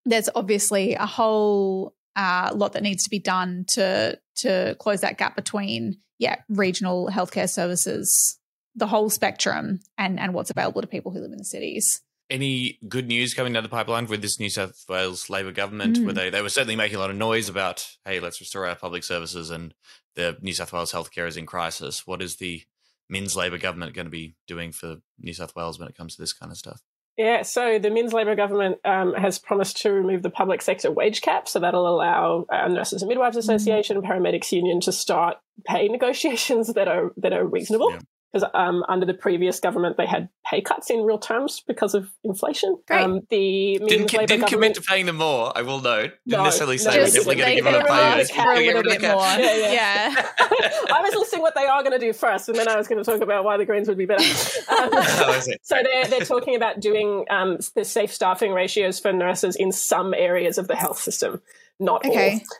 [0.04, 5.16] there's obviously a whole uh, lot that needs to be done to to close that
[5.16, 8.38] gap between yeah regional healthcare services,
[8.74, 12.02] the whole spectrum, and and what's available to people who live in the cities.
[12.28, 15.96] Any good news coming down the pipeline with this New South Wales Labor government?
[15.96, 16.04] Mm.
[16.04, 18.76] Where they, they were certainly making a lot of noise about, hey, let's restore our
[18.76, 19.72] public services and
[20.14, 22.06] the New South Wales healthcare is in crisis.
[22.06, 22.64] What is the
[23.08, 26.20] Minns Labor government going to be doing for New South Wales when it comes to
[26.20, 26.82] this kind of stuff?
[27.18, 31.20] Yeah, so the Minns Labor government um, has promised to remove the public sector wage
[31.20, 36.72] cap, so that'll allow uh, Nurses and Midwives Association, Paramedics Union to start pay negotiations
[36.74, 37.92] that are that are reasonable.
[38.32, 42.10] Because um, under the previous government they had pay cuts in real terms because of
[42.24, 42.76] inflation.
[42.86, 43.00] Great.
[43.02, 46.10] Um, the Didn't, Minns co- Labour didn't commit to paying them more, I will note.
[46.26, 47.86] Didn't No, necessarily no, say we're just definitely going to they give them a gave
[47.86, 47.94] pay.
[47.94, 48.30] them rise.
[48.30, 49.14] a We're gonna a little them bit cat.
[49.14, 49.24] more.
[49.24, 49.72] Yeah, yeah.
[49.72, 50.22] yeah.
[50.94, 53.02] I was listing what they are going to do first, and then I was going
[53.02, 54.24] to talk about why the Greens would be better.
[54.68, 59.56] Um, Oh, so they're, they're talking about doing um, the safe staffing ratios for nurses
[59.56, 61.40] in some areas of the health system,
[61.80, 62.12] not all.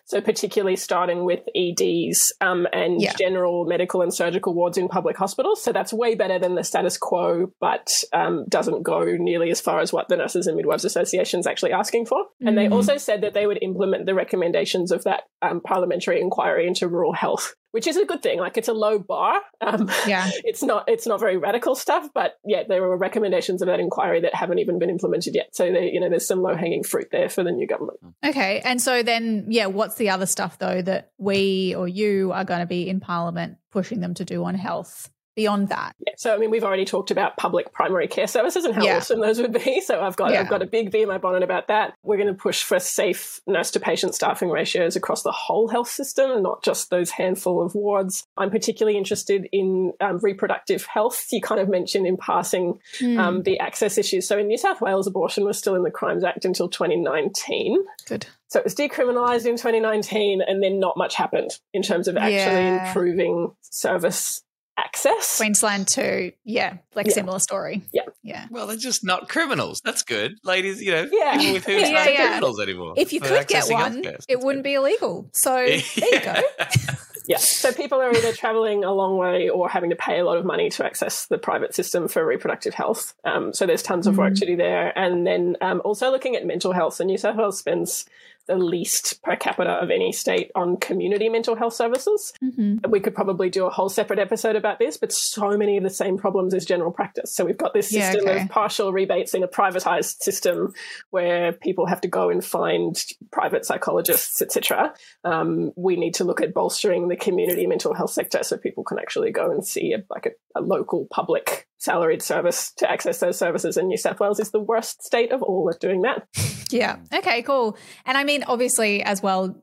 [0.05, 3.15] So particularly starting with EDs um, and Yeah.
[3.19, 5.63] general medical and surgical wards in public hospitals.
[5.63, 9.81] So that's way better than the status quo, but um, doesn't go nearly as far
[9.81, 12.25] as what the Nurses and Midwives Association is actually asking for.
[12.41, 12.73] And they Mhm.
[12.73, 17.13] also said that they would implement the recommendations of that um, parliamentary inquiry into rural
[17.13, 18.39] health, which is a good thing.
[18.39, 19.41] Like it's a low bar.
[19.61, 20.31] Um, Yeah.
[20.45, 24.21] it's not it's not very radical stuff, but yeah, there were recommendations of that inquiry
[24.23, 25.55] that haven't even been implemented yet.
[25.55, 27.99] So they, you know, there's some low hanging fruit there for the new government.
[28.25, 28.61] Okay.
[28.61, 32.61] And so then, yeah, what's the other stuff though that we or you are going
[32.61, 35.95] to be in Parliament pushing them to do on health beyond that?
[36.07, 38.97] Yeah, so I mean, we've already talked about public primary care services and how Yeah.
[38.97, 39.81] awesome those would be.
[39.81, 40.41] So I've got Yeah.
[40.41, 41.95] I've got a big V in my bonnet about that.
[42.03, 45.89] We're going to push for safe nurse to patient staffing ratios across the whole health
[45.89, 48.25] system, and not just those handful of wards.
[48.37, 51.27] I'm particularly interested in um, reproductive health.
[51.33, 53.19] You kind of mentioned in passing Hmm.
[53.21, 54.27] um, the access issues.
[54.27, 57.85] So in New South Wales, abortion was still in the Crimes Act until 2019.
[58.07, 58.27] Good.
[58.49, 62.35] So it was decriminalised in 2019, and then not much happened in terms of actually
[62.65, 62.89] Yeah.
[62.89, 64.43] improving service
[64.79, 65.37] access.
[65.37, 66.33] Queensland too.
[66.45, 66.79] Yeah.
[66.95, 67.13] Like Yeah.
[67.15, 67.83] similar story.
[67.93, 68.03] Yeah.
[68.23, 68.47] Yeah.
[68.51, 69.81] Well, they're just not criminals.
[69.85, 70.37] That's good.
[70.45, 71.37] Ladies, you know, Yeah.
[71.37, 72.27] people with hooves Yeah, aren't yeah.
[72.29, 72.95] criminals anymore.
[72.97, 74.25] If you could get one, healthcare.
[74.29, 75.29] it wouldn't be illegal.
[75.33, 76.35] So there you go.
[77.27, 77.37] Yeah.
[77.37, 80.47] So people are either traveling a long way or having to pay a lot of
[80.47, 83.13] money to access the private system for reproductive health.
[83.23, 84.39] Um, so there's tons of work Mm.
[84.41, 84.99] to do there.
[84.99, 86.95] And then um, also looking at mental health.
[86.95, 88.07] So New South Wales spends
[88.49, 92.33] the least per capita of any state on community mental health services.
[92.43, 92.89] Mhm.
[92.91, 95.91] We could probably do a whole separate episode about this, but so many of the
[95.91, 97.33] same problems as general practice.
[97.33, 98.43] So we've got this Yeah, system okay.
[98.43, 100.73] of partial rebates in a privatized system
[101.11, 104.95] where people have to go and find private psychologists, etc.
[105.23, 108.99] Um, we need to look at bolstering the community mental health sector so people can
[108.99, 113.39] actually go and see a, like a, a local public salaried service to access those
[113.39, 113.77] services.
[113.77, 116.27] in New South Wales is the worst state of all at doing that.
[116.71, 116.99] Yeah.
[117.11, 117.79] Okay, cool.
[118.05, 119.57] And I mean, obviously, as well,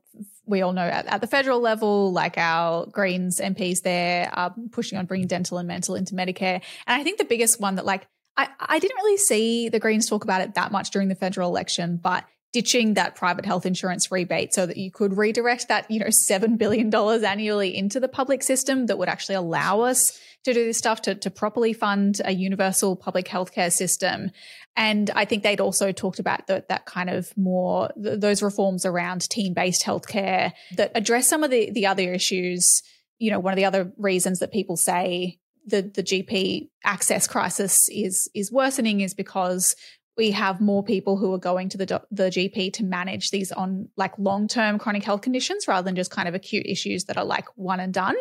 [0.44, 4.98] we all know at, at the federal level, like our Greens MPs there are pushing
[4.98, 6.60] on bringing dental and mental into Medicare.
[6.84, 10.08] And I think the biggest one that, like, I, I didn't really see the Greens
[10.08, 12.24] talk about it that much during the federal election, but
[12.56, 16.56] ditching that private health insurance rebate so that you could redirect that, you know, $7
[16.56, 21.02] billion annually into the public system that would actually allow us to do this stuff
[21.02, 24.30] to, to properly fund a universal public healthcare system.
[24.74, 28.86] And I think they'd also talked about the, that kind of more th- those reforms
[28.86, 32.80] around team based healthcare that address some of the the other issues.
[33.18, 37.76] You know, one of the other reasons that people say the the GP access crisis
[37.90, 39.76] is is worsening is because
[40.16, 43.88] we have more people who are going to the the GP to manage these on
[43.96, 47.24] like long term chronic health conditions rather than just kind of acute issues that are
[47.24, 48.16] like one and done.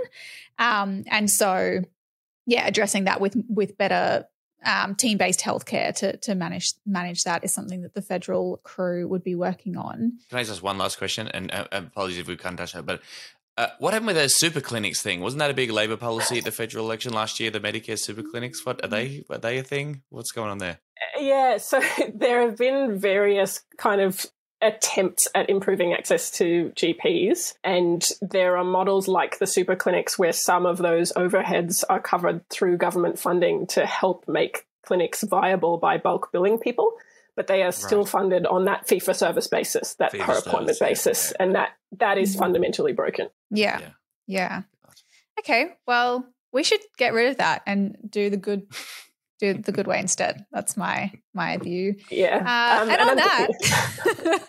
[0.59, 1.81] Um, and so,
[2.45, 4.25] yeah, addressing that with with better
[4.65, 9.07] um, team based healthcare to to manage manage that is something that the federal crew
[9.07, 10.13] would be working on.
[10.29, 11.27] Can I just ask one last question?
[11.29, 13.01] And uh, apologies if we can't touch that, but
[13.57, 15.21] uh, what happened with those super clinics thing?
[15.21, 17.51] Wasn't that a big Labor policy at the federal election last year?
[17.51, 18.65] The Medicare super clinics.
[18.65, 19.23] What are they?
[19.29, 20.01] Are they a thing?
[20.09, 20.79] What's going on there?
[21.19, 21.81] Yeah, so
[22.13, 24.25] there have been various kind of
[24.61, 30.33] attempts at improving access to GPs, and there are models like the super clinics where
[30.33, 35.97] some of those overheads are covered through government funding to help make clinics viable by
[35.97, 36.93] bulk billing people.
[37.35, 38.07] But they are still Right.
[38.09, 41.55] funded on that fee for service basis, that Fee per appointment service, yeah, basis, and
[41.55, 42.39] that that is Mhm.
[42.39, 43.29] fundamentally broken.
[43.49, 43.89] Yeah.
[44.27, 44.61] Yeah.
[45.39, 45.75] Okay.
[45.85, 48.67] Well, we should get rid of that and do the good
[49.53, 50.45] do the good way instead.
[50.51, 51.95] That's my my view.
[52.09, 52.37] Yeah.
[52.37, 53.47] Uh, Um, and on I'm- that,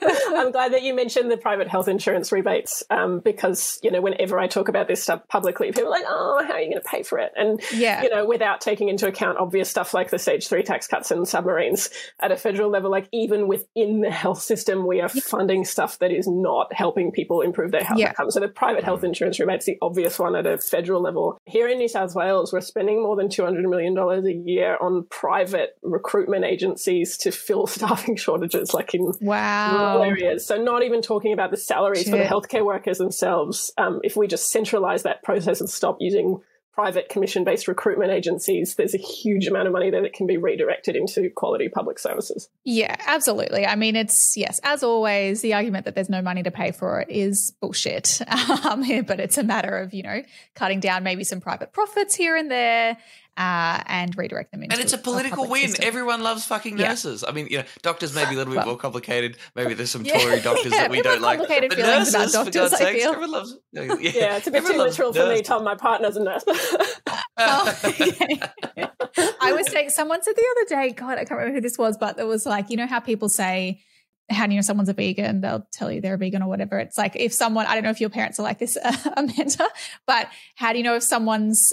[0.37, 4.39] I'm glad that you mentioned the private health insurance rebates um, because, you know, whenever
[4.39, 6.89] I talk about this stuff publicly, people are like, oh, how are you going to
[6.89, 7.33] pay for it?
[7.35, 8.03] And, Yeah.
[8.05, 11.27] you know, without taking into account obvious stuff like the stage three tax cuts and
[11.27, 11.91] submarines
[12.21, 16.13] at a federal level, like even within the health system, we are funding stuff that
[16.13, 18.11] is not helping people improve their health Yeah.
[18.11, 18.35] outcomes.
[18.35, 21.37] So the private health insurance rebate's the obvious one at a federal level.
[21.47, 25.76] Here in New South Wales, we're spending more than $200 million a year on private
[25.82, 29.76] recruitment agencies to fill staffing shortages, like in wow.
[29.76, 30.47] rural areas.
[30.47, 33.72] So not even talking about the salaries for the healthcare workers themselves.
[33.78, 36.41] Um, if we just centralize that process and stop using
[36.76, 40.95] private commission-based recruitment agencies, there's a huge amount of money there that can be redirected
[40.95, 42.51] into quality public services.
[42.64, 43.64] Yeah, absolutely.
[43.64, 47.01] I mean, it's yes, as always, the argument that there's no money to pay for
[47.01, 48.20] it is bullshit.
[48.66, 50.22] Um, but it's a matter of you know
[50.55, 52.97] cutting down maybe some private profits here and there.
[53.37, 55.68] Uh, and redirect them into And it's a political public win.
[55.70, 55.87] system.
[55.87, 56.89] Everyone loves fucking Yeah.
[56.89, 57.22] nurses.
[57.22, 59.37] I mean, you know, doctors may be a little bit Well- more complicated.
[59.55, 60.18] Maybe there's some Yeah.
[60.18, 61.39] Tory doctors Yeah, that we we don't like.
[61.39, 63.12] complicated But feelings about nurses, for doctors, God's I sakes, feel.
[63.12, 63.55] everyone loves.
[63.72, 65.24] Yeah, Yeah, it's a bit everyone too loves literal for me.
[65.28, 65.47] nurses.
[65.47, 66.45] Tom, my partner's a nurse.
[67.39, 71.97] I was saying, someone said the other day, God, I can't remember who this was,
[71.99, 73.80] but it was like, you know how people say,
[74.30, 75.41] how do you know someone's a vegan?
[75.41, 76.78] They'll tell you they're a vegan or whatever.
[76.78, 79.66] It's like if someone, I don't know if your parents are like this, uh, Amanda,
[80.07, 81.72] but how do you know if someone's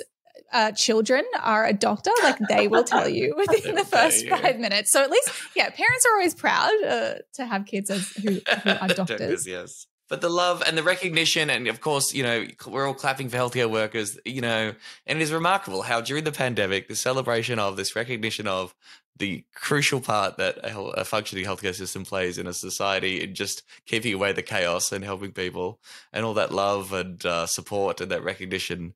[0.53, 2.11] uh, children are a doctor?
[2.21, 4.91] Like they will tell you within the first five minutes.
[4.91, 8.69] So at least, yeah, parents are always proud uh, to have kids as who, who
[8.81, 9.45] are doctors.
[9.47, 9.87] yes.
[10.09, 13.37] But the love and the recognition, and of course, you know, we're all clapping for
[13.37, 14.75] healthcare workers, you know,
[15.07, 18.75] and it is remarkable how during the pandemic, the celebration of this recognition of
[19.17, 23.63] the crucial part that a, a functioning healthcare system plays in a society in just
[23.85, 25.79] keeping away the chaos and helping people,
[26.11, 28.93] and all that love and uh, support and that recognition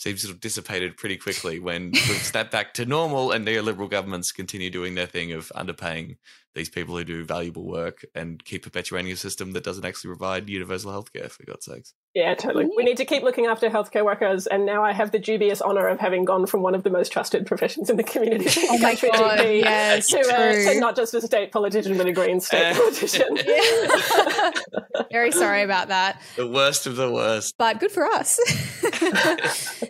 [0.00, 4.32] seems to have dissipated pretty quickly when we've snapped back to normal and neoliberal governments
[4.32, 6.16] continue doing their thing of underpaying
[6.54, 10.48] these people who do valuable work and keep perpetuating a system that doesn't actually provide
[10.48, 11.92] universal healthcare, for God's sakes.
[12.14, 12.68] Yeah, totally.
[12.76, 15.86] We need to keep looking after healthcare workers, and now I have the dubious honour
[15.86, 18.90] of having gone from one of the most trusted professions in the community, Oh my
[18.96, 22.40] country God, GP, yes, to, uh, to not just a state politician, but a Green
[22.40, 23.38] state Uh, politician.
[25.12, 26.20] Very sorry about that.
[26.36, 27.54] The worst of the worst.
[27.58, 28.38] but good for us.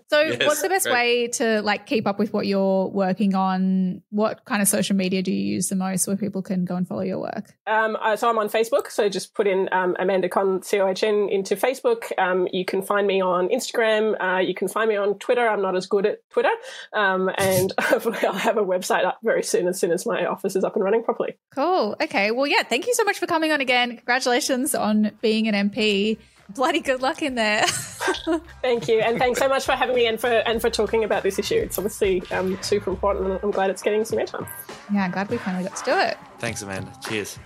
[0.09, 0.93] so, Yes, what's the best great.
[0.95, 4.03] way to like keep up with what you're working on?
[4.11, 6.87] What kind of social media do you use the most where people can go and
[6.87, 7.55] follow your work?
[7.67, 8.91] Um, uh, so I'm on Facebook.
[8.91, 12.10] So just put in um, Amanda Cohn C O H N into Facebook.
[12.19, 14.21] Um, you can find me on Instagram.
[14.21, 15.47] Uh, you can find me on Twitter.
[15.47, 16.51] I'm not as good at Twitter,
[16.93, 20.57] um, and hopefully I'll have a website up very soon as soon as my office
[20.57, 21.37] is up and running properly.
[21.55, 21.97] Cool.
[22.03, 22.31] Okay.
[22.31, 22.63] Well, yeah.
[22.63, 23.97] Thank you so much for coming on again.
[23.97, 26.19] Congratulations on being an MP.
[26.51, 27.65] Bloody good luck in there.
[28.63, 31.23] Thank you, and thanks so much for having me and for and for talking about
[31.23, 31.55] this issue.
[31.55, 34.49] It's obviously um, super important, and I'm glad it's getting some airtime.
[34.93, 36.19] yeah, I'm glad we finally got to do it.
[36.41, 36.93] Thanks, Amanda.
[37.07, 37.39] Cheers.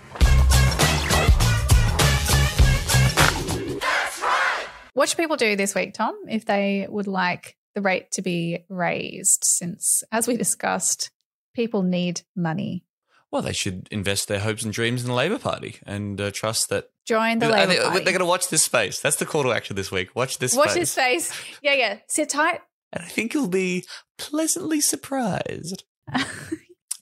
[4.94, 8.64] What should people do this week, Tom, if they would like the rate to be
[8.68, 9.44] raised?
[9.44, 11.10] Since, as we discussed,
[11.54, 12.84] people need money.
[13.30, 16.68] Well, they should invest their hopes and dreams in the Labor Party and uh, trust
[16.68, 16.90] that.
[17.04, 17.94] Join the Labor they, Party.
[17.96, 19.00] They're going to watch this space.
[19.00, 20.14] That's the call to action this week.
[20.14, 20.58] Watch this space.
[20.58, 20.80] Watch space.
[20.80, 21.32] his face.
[21.60, 21.98] Yeah, yeah.
[22.06, 22.60] Sit tight.
[22.92, 23.84] And I think you'll be
[24.16, 25.82] pleasantly surprised.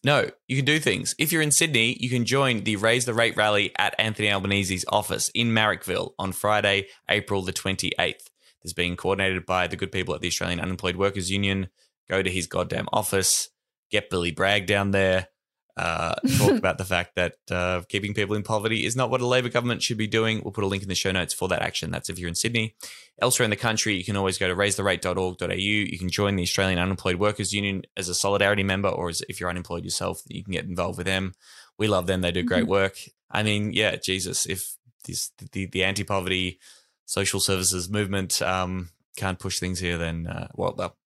[0.04, 1.14] no, you can do things.
[1.18, 4.84] If you're in Sydney, you can join the Raise the Rate rally at Anthony Albanese's
[4.88, 7.94] office in Marrickville on Friday, April the 28th.
[7.96, 11.68] This is being coordinated by the good people at the Australian Unemployed Workers Union.
[12.08, 13.50] Go to his goddamn office,
[13.90, 15.28] get Billy Bragg down there,
[15.76, 19.26] uh, talk about the fact that uh, keeping people in poverty is not what a
[19.26, 20.42] Labor government should be doing.
[20.42, 21.90] We'll put a link in the show notes for that action.
[21.90, 22.74] That's if you're in Sydney.
[23.20, 25.54] Elsewhere in the country, you can always go to raisetherate.org.au.
[25.54, 29.40] You can join the Australian Unemployed Workers Union as a solidarity member, or as if
[29.40, 31.34] you're unemployed yourself, you can get involved with them.
[31.78, 32.68] We love them; they do great Mhm.
[32.68, 32.98] work.
[33.30, 36.60] I mean, yeah, Jesus, if this the the anti-poverty
[37.06, 40.96] social services movement um, can't push things here, then uh, well, well,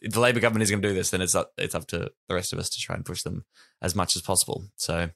[0.00, 2.10] if the Labor government is going to do this, then it's up it's up to
[2.28, 3.44] the rest of us to try and push them
[3.82, 4.64] as much as possible.
[4.76, 5.10] So,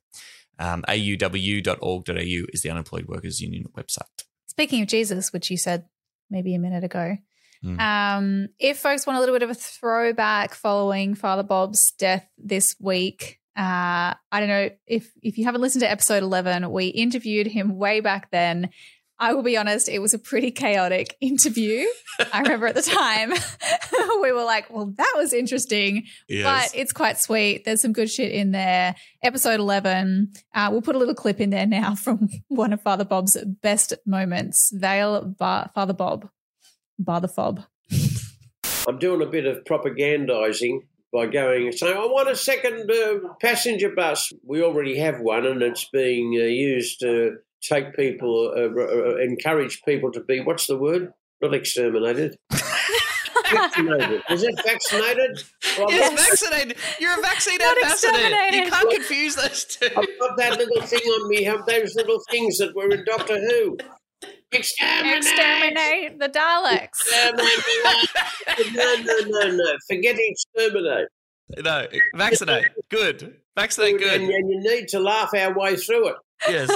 [0.59, 4.25] um, auwu.org.au is the Unemployed Workers Union website.
[4.47, 5.85] Speaking of Jesus, which you said
[6.31, 7.17] maybe a minute ago,
[7.65, 7.81] Mm.
[7.81, 12.77] um, if folks want a little bit of a throwback following Father Bob's death this
[12.79, 17.47] week, uh, I don't know if if you haven't listened to episode eleven, we interviewed
[17.47, 18.69] him way back then.
[19.19, 21.87] I will be honest, it was a pretty chaotic interview.
[22.33, 23.33] I remember at the time
[24.23, 26.45] we were like, well, that was interesting, Yes.
[26.71, 27.65] but it's quite sweet.
[27.65, 28.95] There's some good shit in there.
[29.23, 33.05] Episode 11, uh, we'll put a little clip in there now from one of Father
[33.05, 34.71] Bob's best moments.
[34.75, 36.29] Vale Bar- Father Bob,
[36.99, 37.63] Bar the Fob.
[38.89, 40.81] I'm doing a bit of propagandising
[41.13, 44.33] by going and saying I want a second uh, passenger bus.
[44.45, 47.39] We already have one, and it's being uh, used to
[47.69, 51.13] take people, uh, uh, encourage people to be what's the word?
[51.43, 52.37] Not exterminated.
[53.51, 54.23] vaccinated.
[54.31, 55.43] Is it vaccinated?
[55.79, 56.77] Well, Yes, vaccinated.
[56.99, 58.19] You're a vaccine Not ambassador.
[58.57, 59.87] You can't confuse those two.
[59.87, 61.45] I've got that little thing on me.
[61.45, 63.77] Have those little things that were in Doctor Who.
[64.53, 65.17] Exterminate.
[65.19, 66.85] Exterminate the Daleks.
[66.85, 68.75] Exterminate.
[68.75, 69.73] no, no, no, no.
[69.89, 71.09] Forget exterminate.
[71.59, 72.65] No, vaccinate.
[72.91, 73.37] Good.
[73.57, 74.21] Vaccinate And, good.
[74.21, 76.17] and you need to laugh our way through it.
[76.49, 76.71] Yes.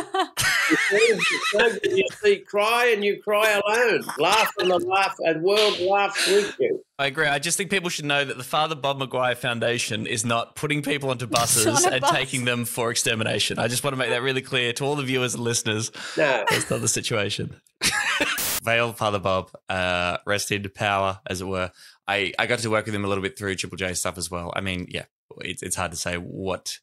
[1.83, 4.05] you see, cry and you cry alone.
[4.19, 6.83] Laugh and the laugh, and world laughs with you.
[6.99, 7.27] I agree.
[7.27, 10.83] I just think people should know that the Father Bob Maguire Foundation is not putting
[10.83, 12.11] people onto buses on and bus.
[12.11, 13.59] taking them for extermination.
[13.59, 15.91] I just want to make that really clear to all the viewers and listeners.
[16.17, 16.45] No.
[16.51, 17.57] That's not the situation.
[18.63, 21.71] Vale, Father Bob, uh, rest in power, as it were.
[22.07, 24.31] I, I got to work with him a little bit through Triple J stuff as
[24.31, 24.53] well.
[24.55, 25.05] I mean, yeah,
[25.39, 26.79] it's, it's hard to say what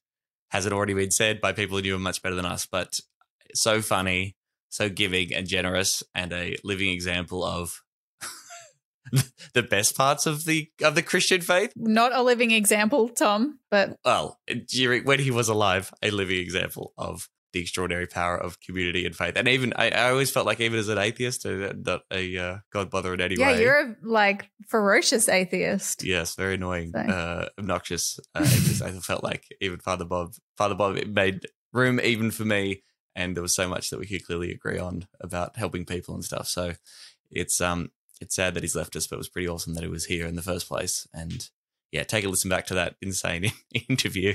[0.50, 3.00] hasn't already been said by people who knew him much better than us, but
[3.54, 4.36] so funny,
[4.70, 7.82] so giving and generous, and a living example of
[9.54, 11.72] the best parts of the of the Christian faith.
[11.76, 16.94] Not a living example, Tom, but Well, during when he was alive, a living example
[16.98, 19.34] of the extraordinary power of community and faith.
[19.36, 22.58] And even I, I always felt like even as an atheist, uh, not a uh,
[22.72, 23.62] God bother in any yeah, way.
[23.62, 26.04] you're a like ferocious atheist.
[26.04, 28.20] Yes, very annoying, So- uh, obnoxious.
[28.36, 28.42] Uh.
[28.42, 32.84] I felt like even Father Bob, Father Bob made room even for me,
[33.16, 36.24] and there was so much that we could clearly agree on about helping people and
[36.24, 36.48] stuff.
[36.48, 36.74] So
[37.32, 39.90] it's um it's sad that he's left us, but it was pretty awesome that he
[39.90, 41.08] was here in the first place.
[41.14, 41.50] And
[41.92, 43.52] yeah, take a listen back to that insane
[43.90, 44.34] interview,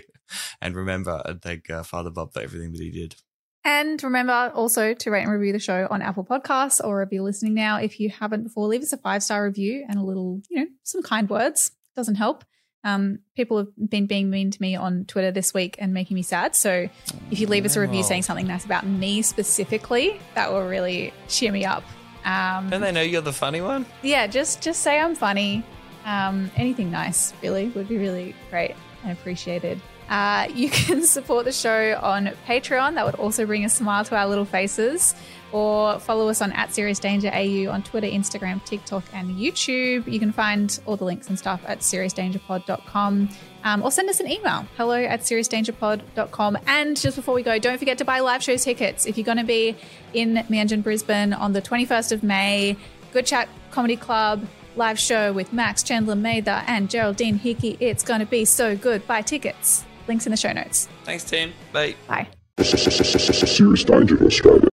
[0.61, 3.17] and remember and thank uh, Father Bob for everything that he did.
[3.65, 7.23] And remember also to rate and review the show on Apple Podcasts or if you're
[7.23, 10.43] listening now, if you haven't before, leave us a five star review and a little,
[10.51, 11.71] you know, some kind words.
[11.95, 12.45] Doesn't help.
[12.83, 16.23] Um, people have been being mean to me on Twitter this week and making me
[16.23, 16.57] sad.
[16.57, 16.89] So
[17.31, 18.03] if you leave us a review Oh.
[18.03, 21.85] saying something nice about me specifically, that will really cheer me up.
[22.25, 23.87] Um, Don't they know you're the funny one?
[24.03, 25.63] yeah, just just say I'm funny.
[26.05, 29.81] Um, anything nice, really, would be really great and appreciated.
[30.09, 32.95] Uh, you can support the show on Patreon.
[32.95, 35.15] That would also bring a smile to our little faces.
[35.53, 40.11] Or follow us on at Serious Danger AU on Twitter, Instagram, TikTok, and YouTube.
[40.11, 43.29] You can find all the links and stuff at seriousdangerpod.com.
[43.65, 46.59] Um, or send us an email, hello at seriousdangerpod.com.
[46.67, 49.05] And just before we go, don't forget to buy live show tickets.
[49.05, 49.77] If you're going to be
[50.15, 52.77] in Meanjin, Brisbane on the 21st of May,
[53.13, 54.47] Good Chat Comedy Club
[54.77, 57.77] live show with Max Chandler Mather and Geraldine Hickey.
[57.81, 59.07] It's going to be so good.
[59.07, 59.85] Buy tickets.
[60.09, 60.89] Links in the show notes.
[61.05, 61.53] Thanks, Tim.
[61.73, 61.95] Bye.
[62.09, 62.29] Bye.
[62.61, 64.69] Serious danger to Australia.